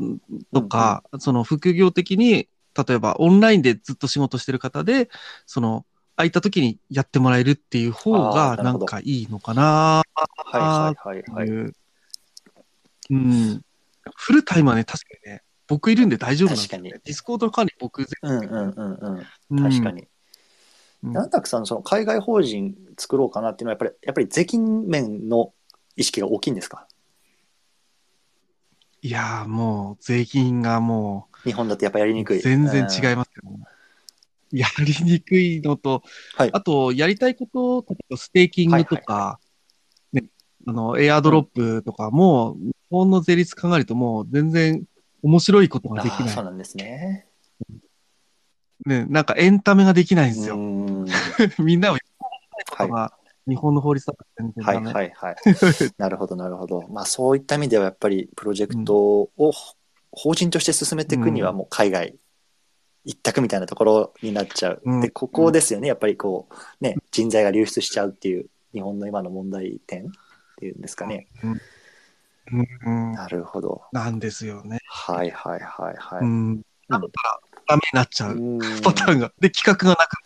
[0.52, 5.12] とか、その副業的に、例えばオンラインでずっと仕事してる方で、
[5.46, 10.60] その、空いた時にやってもらえるっていう方がなんかいいのかなはい
[11.06, 11.74] はいはいはい。
[13.12, 13.62] うん。
[14.16, 16.90] フルタイムはね、確かにね、僕いるんで大丈夫なんですよ、ね。
[16.90, 19.62] 確かに Discordの管理僕全うんうんうんうん。
[19.62, 20.08] 然、確かに。
[21.04, 21.14] うん。
[21.14, 25.54] 七拓さん、その海外法人作ろうかなっていうのは、やっぱり、やっぱり税金面の
[25.96, 26.88] 意識が大きいんですか？
[29.02, 32.40] いやーもう、税金がも日本だとやっぱやりにくう、い。
[32.42, 33.14] 全然違い。
[33.14, 33.58] いますけど、ね
[34.52, 36.02] やりにくいのと、
[36.36, 36.50] はい。
[36.52, 39.40] あと、やりたいこと、例えばステーキングとか、は
[40.12, 40.30] いね、
[40.68, 44.84] あの、エアドロップとかも、日本の税率考えるともう全然
[45.24, 47.28] 面白いことができなそうなんですね。
[48.86, 48.90] い。
[48.90, 50.56] ね、なんかエンタメができないんですよ。
[50.56, 51.06] ん
[51.60, 52.06] みんなをやり
[52.76, 53.14] たいことが、
[53.48, 54.94] 日本の法律だと全然はいダメ。
[54.94, 55.36] はいはい。
[55.98, 56.88] なるほどなるほど。
[56.90, 59.32] まあそういった意味ではやっぱりプロジェクトを
[60.12, 62.16] 法人として進めていくにはもう海外
[63.06, 64.82] 一択みたいなところになっちゃう。
[64.84, 65.88] うんで、ここですよね。
[65.88, 70.12] やっぱりこう、ね、人材が流出しちゃうっていう日本の今の問題点っ
[70.58, 71.28] ていうんですかね。
[71.44, 71.62] うん、
[73.14, 73.84] なるほど。
[73.92, 74.80] なんですよね。
[74.88, 76.22] はいはいはいはい。
[76.22, 76.62] うん。
[76.62, 77.02] だったら
[77.68, 79.32] ダメになっちゃううんパターンが。
[79.40, 80.18] で、企画がなく。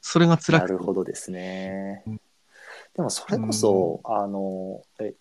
[0.00, 2.20] それが辛なくてるほどですねうん。
[2.96, 5.14] でもそれこそ、あのえ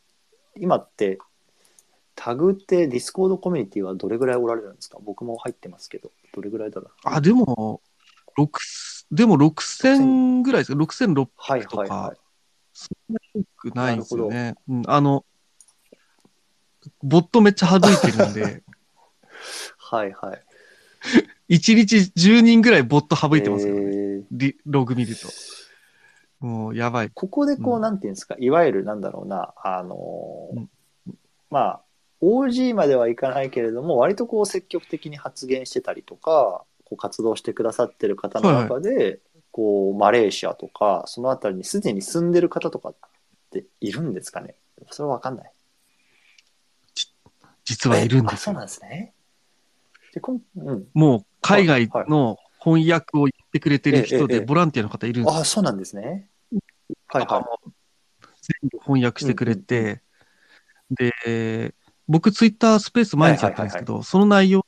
[0.56, 1.18] 今って
[2.16, 4.98] タグって Discordコミュニティはどれぐらいおられるんですか？
[5.04, 6.92] 僕も入ってますけど、どれぐらいだろう？
[7.04, 7.82] あ、でも、
[8.36, 8.60] 六
[9.12, 12.18] でも6000ぐらいですか ?6600 はいとかはいはい。
[12.74, 14.56] そんなに多くないんですよね。
[14.68, 15.26] うん、あの、
[17.04, 18.64] ボットめっちゃ省いてるんで、
[19.78, 20.34] はいは
[21.50, 21.56] い。
[21.56, 23.82] 1日10人ぐらいボット省いてますよね。
[23.82, 25.28] えーリログ見ると。
[26.40, 27.12] もう、やばい。
[27.14, 30.70] ここでこう、うんなんていうんですか、いわゆるなんだろうな、あのーうん
[31.50, 31.82] まあ、
[32.22, 39.20] OG まではいかないけれども、割とこう積極的に発言してたりとか、こう活動してくださってる方の中で、
[39.52, 42.96] こう、マレーシアとか、そのあたりにすでに住んでる方とかっ
[43.52, 44.56] ているんですかね？
[44.92, 45.52] それはわかんない。
[47.68, 48.38] 実はいるんですよ。
[48.38, 48.66] そうなん。
[48.66, 49.14] ですね。
[50.14, 55.42] でこんうん、もう、海外の翻訳を言ってくれてる人で、ボランティアの方いるんですよ。
[55.42, 56.30] あ、そうなんですね。
[57.10, 57.46] はいは
[58.42, 60.02] 全部翻訳してくれて、
[60.90, 61.74] で、
[62.08, 64.66] 僕ツイッタースペース毎日やったんですけど、その内容、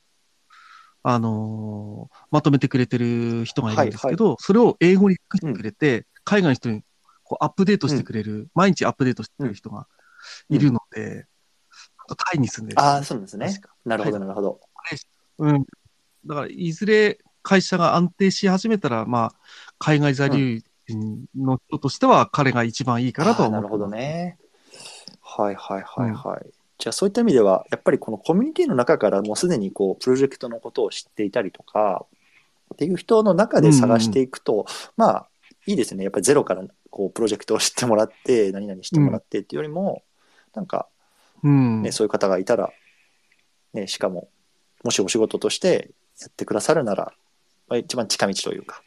[1.02, 6.82] あのーまとめてくれてる人がいるんですけど、それを英語に訳してくれて、海外の人に
[7.24, 9.88] こうアップデートしてくれる、毎日アップデートしてくれる人が
[10.50, 11.26] いるので、
[12.16, 12.76] タイに住んでい。
[12.76, 12.82] る。
[12.82, 13.60] ああ、そうなんですね。
[13.84, 14.60] なるほど、なるほど。
[15.38, 15.64] うん。
[16.26, 19.34] だから、いずれ会社が安定し始めたら、まあ、
[19.78, 23.96] 海外在留人の人としては、彼が一番いいかなとは思ってますあーなるほど。
[23.96, 24.38] ね。
[25.22, 26.50] はいはいはいはい。
[26.78, 32.06] じゃあそういった意味では、やっぱりこのコミュニティの中からもうすでにこう、プロジェクトのことを知っていたりとか、
[32.74, 35.28] っていう人の中で探していくと、まあ、
[35.66, 36.04] いいですね。
[36.04, 40.02] やっぱりゼロからこう、プロジェクトを知ってもらって、何々してもらってっていうよりも、
[40.54, 40.88] なんか
[41.42, 41.82] うん。
[41.82, 42.70] ね、そういう方がいたら、
[43.72, 44.28] ね、しかも、
[44.84, 47.12] もしお仕事としてやってくださるなら、
[47.68, 48.82] まあ、一番近道というか、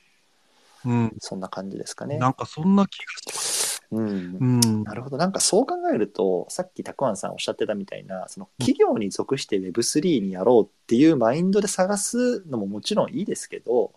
[0.86, 1.16] うん。
[1.20, 2.18] そんな感じですかね。
[2.18, 3.82] なんかそんな気がす。
[3.92, 4.84] うんうん。
[4.84, 5.18] なるほど。
[5.18, 13.94] なんかそう考えると、さっきたくあんさんおっしゃってたみたいな、その企業に属して Web3 にやろうっていうマインドで探すのももちろんいいですけど、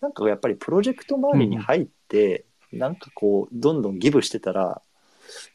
[0.00, 4.82] なんかやっぱりプロジェクト周りに入って、なんかこう、どんどんギブしてたら、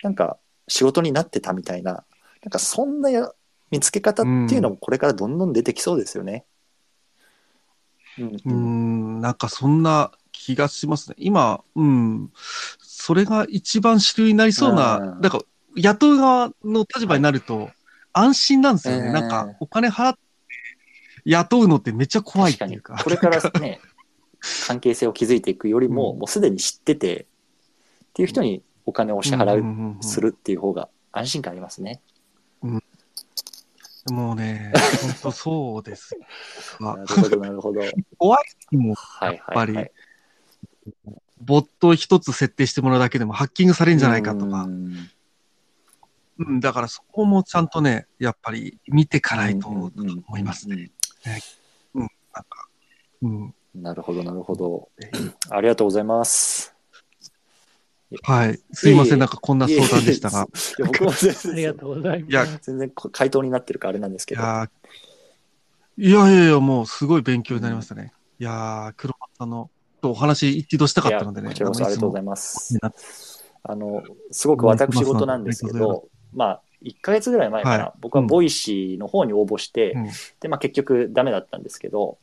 [0.04, 0.38] なんか
[0.68, 2.04] 仕事になってたみたいな、
[2.44, 3.32] なんかそんなや
[3.72, 6.46] 見つけ方っていうのもこれからどんどん出てきそうですよね。
[8.18, 11.16] うんうーん、なんかそんな気がしますね。
[11.20, 12.32] 今、うん、
[12.80, 15.42] それが一番主流になりそううな、んなんか
[15.76, 17.70] 雇う側の立場になると
[18.14, 19.08] 安心なんですよね。
[19.08, 20.20] うんなんかお金払って
[21.26, 23.00] 雇うのってめっちゃ怖いっていうか。
[23.04, 23.80] これからね
[24.68, 27.26] 関係性を築いていくよりも、うんもうすでに知っててっ
[28.14, 32.02] ていう人にお金をお支払う、するっていう方が安心感ありますね。
[34.12, 36.18] もうね、本当そうです。
[36.80, 37.82] あ なるほどなるほど。
[38.18, 38.38] 怖
[38.72, 39.91] いもやっぱりはいはい。
[41.41, 44.64] ボット一つ設定してもらうだけでもハッキングされるんじゃないかとか。
[44.64, 45.10] うん
[46.39, 49.91] うん、だからそこもちゃんとね、やっぱり見てかないと思
[50.38, 50.89] いますね。
[51.26, 52.70] なんか、
[53.22, 53.53] うん。
[53.76, 54.89] なるほどなるほど。
[55.49, 56.79] ありがとうございます。
[58.24, 58.60] はい。
[58.74, 60.47] すいませいえいえん、なんかこんな相談でしたが。
[60.80, 62.60] いや僕も全然ありがとうございいやます。
[62.64, 64.41] 全然こ回答になってるかあれなんですけど。
[64.41, 64.70] いやー
[65.97, 68.14] いやいやいや、もうすごい勉強になりましたね。
[68.39, 69.70] いやー、黒松さんの
[70.01, 71.47] とお話一度したかったのでね。
[71.47, 72.80] いやこちらこそありがとうございまます。
[72.80, 72.80] す。
[73.64, 74.01] あの、
[74.32, 82.18] すごく私事なんですけど、まあ、1ヶ月ぐらい前かな、はい僕は Voicyの方に応募して、うんで、まあ結局ダメだったんですけど、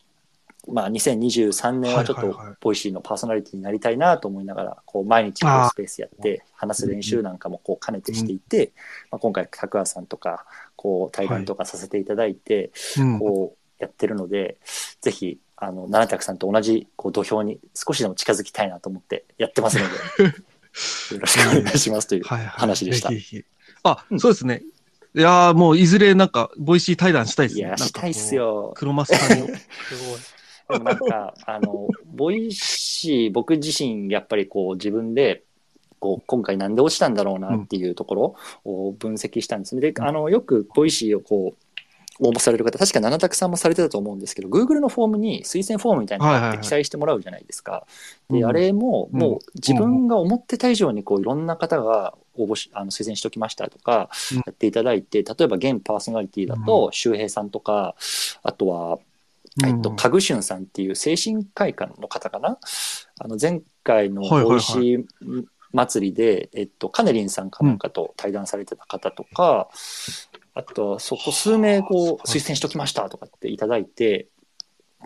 [0.69, 8.73] まあ2023年はちょっと Voicyのパーソナリティになりたいなと思いながら、こう毎日こうスペースやって、話す練習なんかもこう兼ねてしていて、
[9.11, 14.59] まあ今回、拓也さんとか、こう対談とかさせていただいて、うんこうやってるので、
[15.01, 20.25] ぜひ、あの、七拓さんと同じこう土俵に少しでも近づきたいなと思ってやってますので、
[21.15, 22.25] よろしくお願いしますという。
[22.25, 23.11] 話でした。
[23.83, 24.63] あ、そうですね。
[25.15, 27.67] いやーもういずれなんか、 Voicy対談したいですね。
[27.67, 28.73] いや、したいっすよ。
[28.77, 29.47] 黒マスさんの。
[29.49, 29.53] す
[30.11, 30.19] ごい。
[30.69, 35.43] でもなんか、あの、 Voicy、僕自身、やっぱりこう自分で、
[35.99, 38.35] こう今回なんで落ちたんだろうなっていうところ
[38.65, 39.81] を分析したんですね。
[39.81, 41.67] で、あの、よく Voicyをこう、
[42.19, 46.63] 応募される方、確か七拓さんもされてたと思うんですけど、Google のフォームに推薦フォームみたいなのがあってはいはいはい。
[46.63, 47.87] 記載してもらうじゃないですか。
[48.31, 48.47] で、うん。
[48.47, 49.21] あれも、うん。
[49.21, 57.95] もう自分が思ってた以上に、こう、いろんな方が応募し、あの、推薦しておきましたとかうん、やっていただいて、例えば現パーソナリティだと、周平さんとか、
[58.43, 58.99] あとは、
[59.65, 62.59] えっと、うんかぐしゅんさんっていう精神科医科の方かな？
[63.19, 64.51] あの、前回のはいはいはい。
[64.51, 65.05] Voicy
[65.73, 69.69] 祭りで、えっと、カネリンさんかなんかと対談されてた方とか、
[70.55, 74.29] あと、そこ数名こう推薦しときましたとかっていただいて、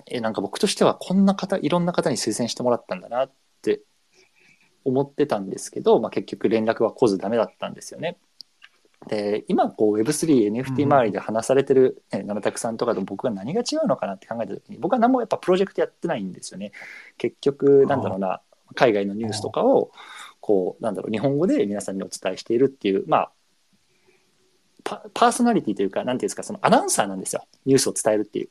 [0.07, 3.33] え、なんか僕としてはこんな方、いろんな方に推薦してもらったんだなっ
[3.63, 3.83] て
[4.85, 8.19] 思ってたんですけど、まあ、結局連絡は来ずダメだったんですよね。
[9.07, 16.73] で、今こう Web3、NFT 周りで話されてる、ね、七拓さんとかと僕が何が違うのかなって考えた時に、僕は何もやっぱプロジェクトやってないんですよね。
[17.17, 18.43] 結局、なんだろうな、
[18.75, 19.91] 海外のニュースとかを、
[20.41, 23.33] こう、なんだろう、日本語で皆さんにお伝えしているっていう、まあ、
[24.85, 27.45] パパーソナリティというか、なんていうんですか、そのアナウンサーなんですよ。
[27.67, 28.49] ニュースを伝えるっていう。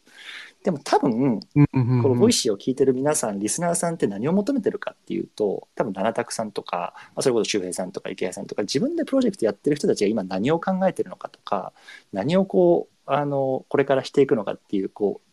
[0.64, 11.72] でも多分、このボイシーを聞いてる皆さん、リスナーさんって何を求めてるかっていうと、多分、七拓さんとか、まあ、それこそ周平さんとかイケハヤさんとか、自分でプロジェクトやってる人たちが今何を考えてるのかとか、
[12.12, 15.30] 何をこう、あの、これからしていくのかっていう、こう、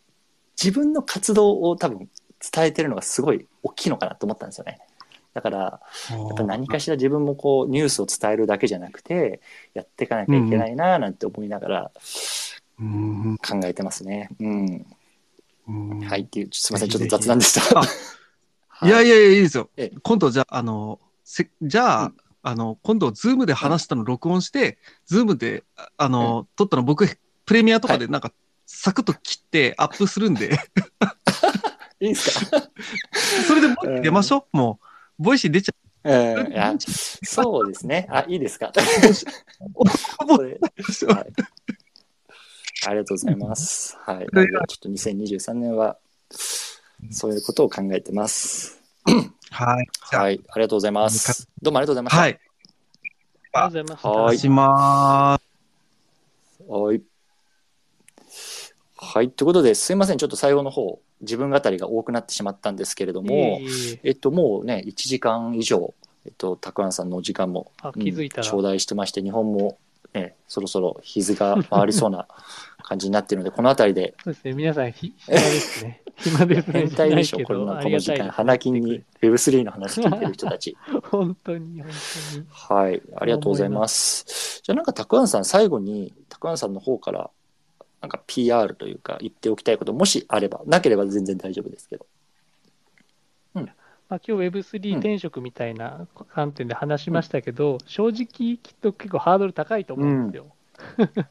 [0.62, 2.08] 自分の活動を多分
[2.52, 4.78] 伝えてるのがすごい大きいのかなと思ったんですよね。
[5.34, 9.40] だから、やっぱ何かしら自分もこう、ニュースを伝えるだけじゃなくて、
[9.74, 11.90] やっていかなきゃいけないななんて思いながら、
[12.78, 14.30] 考えてますね。
[14.38, 14.86] うん
[15.66, 17.80] はいっていう、すみません、ちょっと雑談でした。
[18.86, 19.70] いやいやいや、いいですよ。
[20.02, 25.64] 今度じゃあ、あの、せじゃあ、うん、あの、今度、 Zoomで話したの録音して、 Zoomで、
[25.96, 28.32] あの、うん、撮ったの僕、プレミアとかでなんか、
[28.66, 30.58] サクッと切ってアップするんで。
[32.00, 32.62] いいですか？
[33.48, 33.60] それ
[33.94, 34.78] で出ましょう、も
[35.18, 35.22] う。
[35.22, 35.76] Voicy出ちゃう。
[36.08, 38.06] うん、いやそうですね。
[38.10, 38.70] あ、いいですか？
[42.84, 43.96] はいありがとうございます。
[44.00, 44.18] はい。
[44.18, 45.96] ちょっと2023年は、
[47.10, 48.80] そういうことを考えてます。
[49.50, 49.88] はい。
[50.00, 50.40] はい。
[50.48, 51.48] ありがとうございます。
[51.62, 52.20] どうもありがとうございました。
[52.20, 52.30] はい。
[52.30, 52.40] あり
[53.52, 54.06] がとうございます。
[54.06, 54.38] はい。
[54.38, 55.46] します。
[56.68, 57.02] はい。
[58.96, 59.30] はい。
[59.30, 60.18] ということで、すいません。
[60.18, 63.60] ちょっと最後の方、自分語りが多くなってしまったんですけれども、
[64.02, 65.94] えっと、もうね、1時間以上、
[66.26, 69.78] えっと、たくあんさんのお時間も、気づいたら、頂戴してまして、日本も、
[70.16, 72.26] ね、そろそろ日付が回りそうな
[72.82, 74.14] 感じになっているので、 この辺りで。
[74.24, 76.02] そうですね、皆さん、ひ暇ですね。
[76.16, 76.80] 暇ですね。
[76.80, 80.76] 変態でしょ、このこの時間、花金に Web3 の話聞いてる人たち。
[81.10, 81.90] 本当に、本
[82.32, 82.46] 当に。
[82.48, 84.62] はい、ありがとうございます。
[84.62, 87.30] じゃあ、なんか、たくあんさん、最後に、たくあんさんの方から、
[88.00, 92.06] なんか PR というか、言っておきたいこと、もしあれば、なければ全然大丈夫ですけど。
[93.56, 93.70] うん。
[94.08, 98.26] まあ、今日 Web3 転職みたいな観点で話しましたけど、うん、正直
[98.56, 100.46] きっと結構ハードル高いと思うんですよ。
[100.98, 101.10] うん。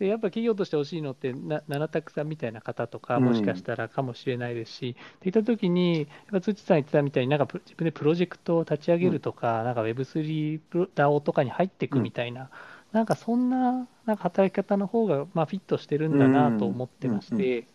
[0.00, 10.60] でやっぱ企業として欲しいのって、な七択さんみたいな方とか、もしかしたらかもしれないですし、うん、っていったときに、やっぱ土さん言ってたみたいに、なんか自分でプロジェクトを立ち上げるとか、うん、なんか Web3
[10.96, 12.48] DAO とかに入っていくみたいな、うん、
[12.92, 17.66] なんかそんななんか働き方の方がまがフィットしてるんだなと思ってまして。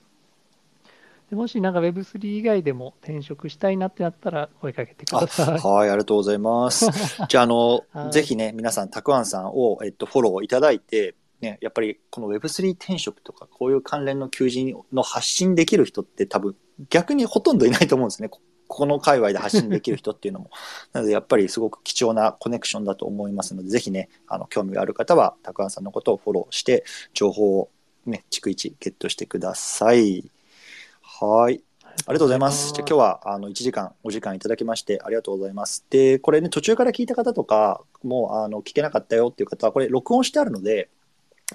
[1.30, 5.60] でもしなんか Web3 以外でも転職したいなってなったら声かけてください。
[5.60, 6.88] はい、ありがとうございます。
[7.27, 7.81] じゃあ、あの、
[8.11, 16.56] ぜひね、皆さん、たくあんさんを、えっと、フォローいただいて、ね、やっぱりこの Web3 転職とかこういう関連の求人の発信できる人って多分
[16.89, 18.30] 逆にほとんどいないと思うんですね。
[18.30, 20.49] ここの界隈で発信できる人っていうのも。
[20.91, 26.84] なのでやっぱりすごく貴重なコネクションだと思いますので、ぜひね、あの、興味がある方は、たくあんさんのことをフォローして、
[27.14, 27.69] 情報を
[28.06, 30.30] ね、逐一ゲットしてください。
[31.18, 31.64] はい。
[32.08, 32.74] ありがとうございます。
[32.74, 35.86] じゃ今日はあの1時間お時間いただきましてありがとうございます。
[35.90, 40.90] で、これね、途中から聞いた方とか、もうあの聞けなかったよっていう方は、これ録音してあるので、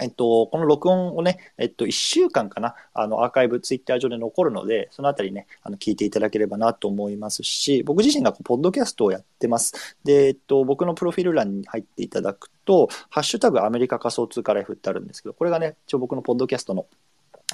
[0.01, 9.99] えっと、この録音をね、えっと、1週間かな、あの、アーカイブ、ツイッター上で残るので、そのあたりね、あの、聞いていただければなと思いますし、僕自身がこうポッドキャストをやってます。
[10.05, 16.87] で、えっと、僕のプロフィール欄に入っていただくと、ハッシュタグアメリカ仮想通貨ライフってあるんですけど、これがね、一応僕のポッドキャストの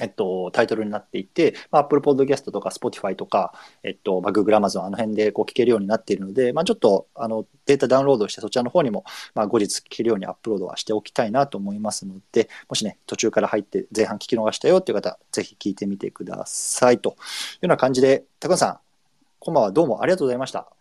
[0.01, 9.05] えっと、タイトルになっていて、まあ、Apple Podcast とか Spotify とか、えっと、まあ、Google、Amazon、あの辺でこう聞けるようになっているので、まあ、ちょっと、あの、データダウンロードしてそちらの方にも、
[9.35, 17.19] まあ、後日聞けるようにアップロードはしておきたいなと思いますので、もしね、途中から入って前半聞き逃したよっていう方、ぜひ聞いてみてくださいというよ
[17.63, 18.79] うな感じで、高野さん、
[19.39, 20.76] こんばんはどうもありがとうございました。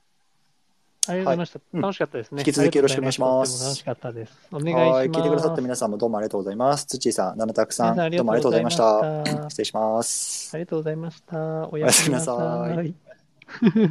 [1.08, 1.60] ありがとうございました。
[1.60, 2.42] はい、楽しかったですね。
[2.42, 3.64] 引き続きよろしくお願いします。
[3.64, 4.34] 楽しかったです。
[4.52, 5.08] お願いします。
[5.08, 6.86] 聞いてくださった皆さんもどうもありがとうございます。
[6.88, 9.50] 土さん、七拓さん、どうもありがとうございました。
[9.50, 10.52] 失礼します。
[10.54, 11.70] ありがとうございました。
[11.70, 12.94] おやすみなさい。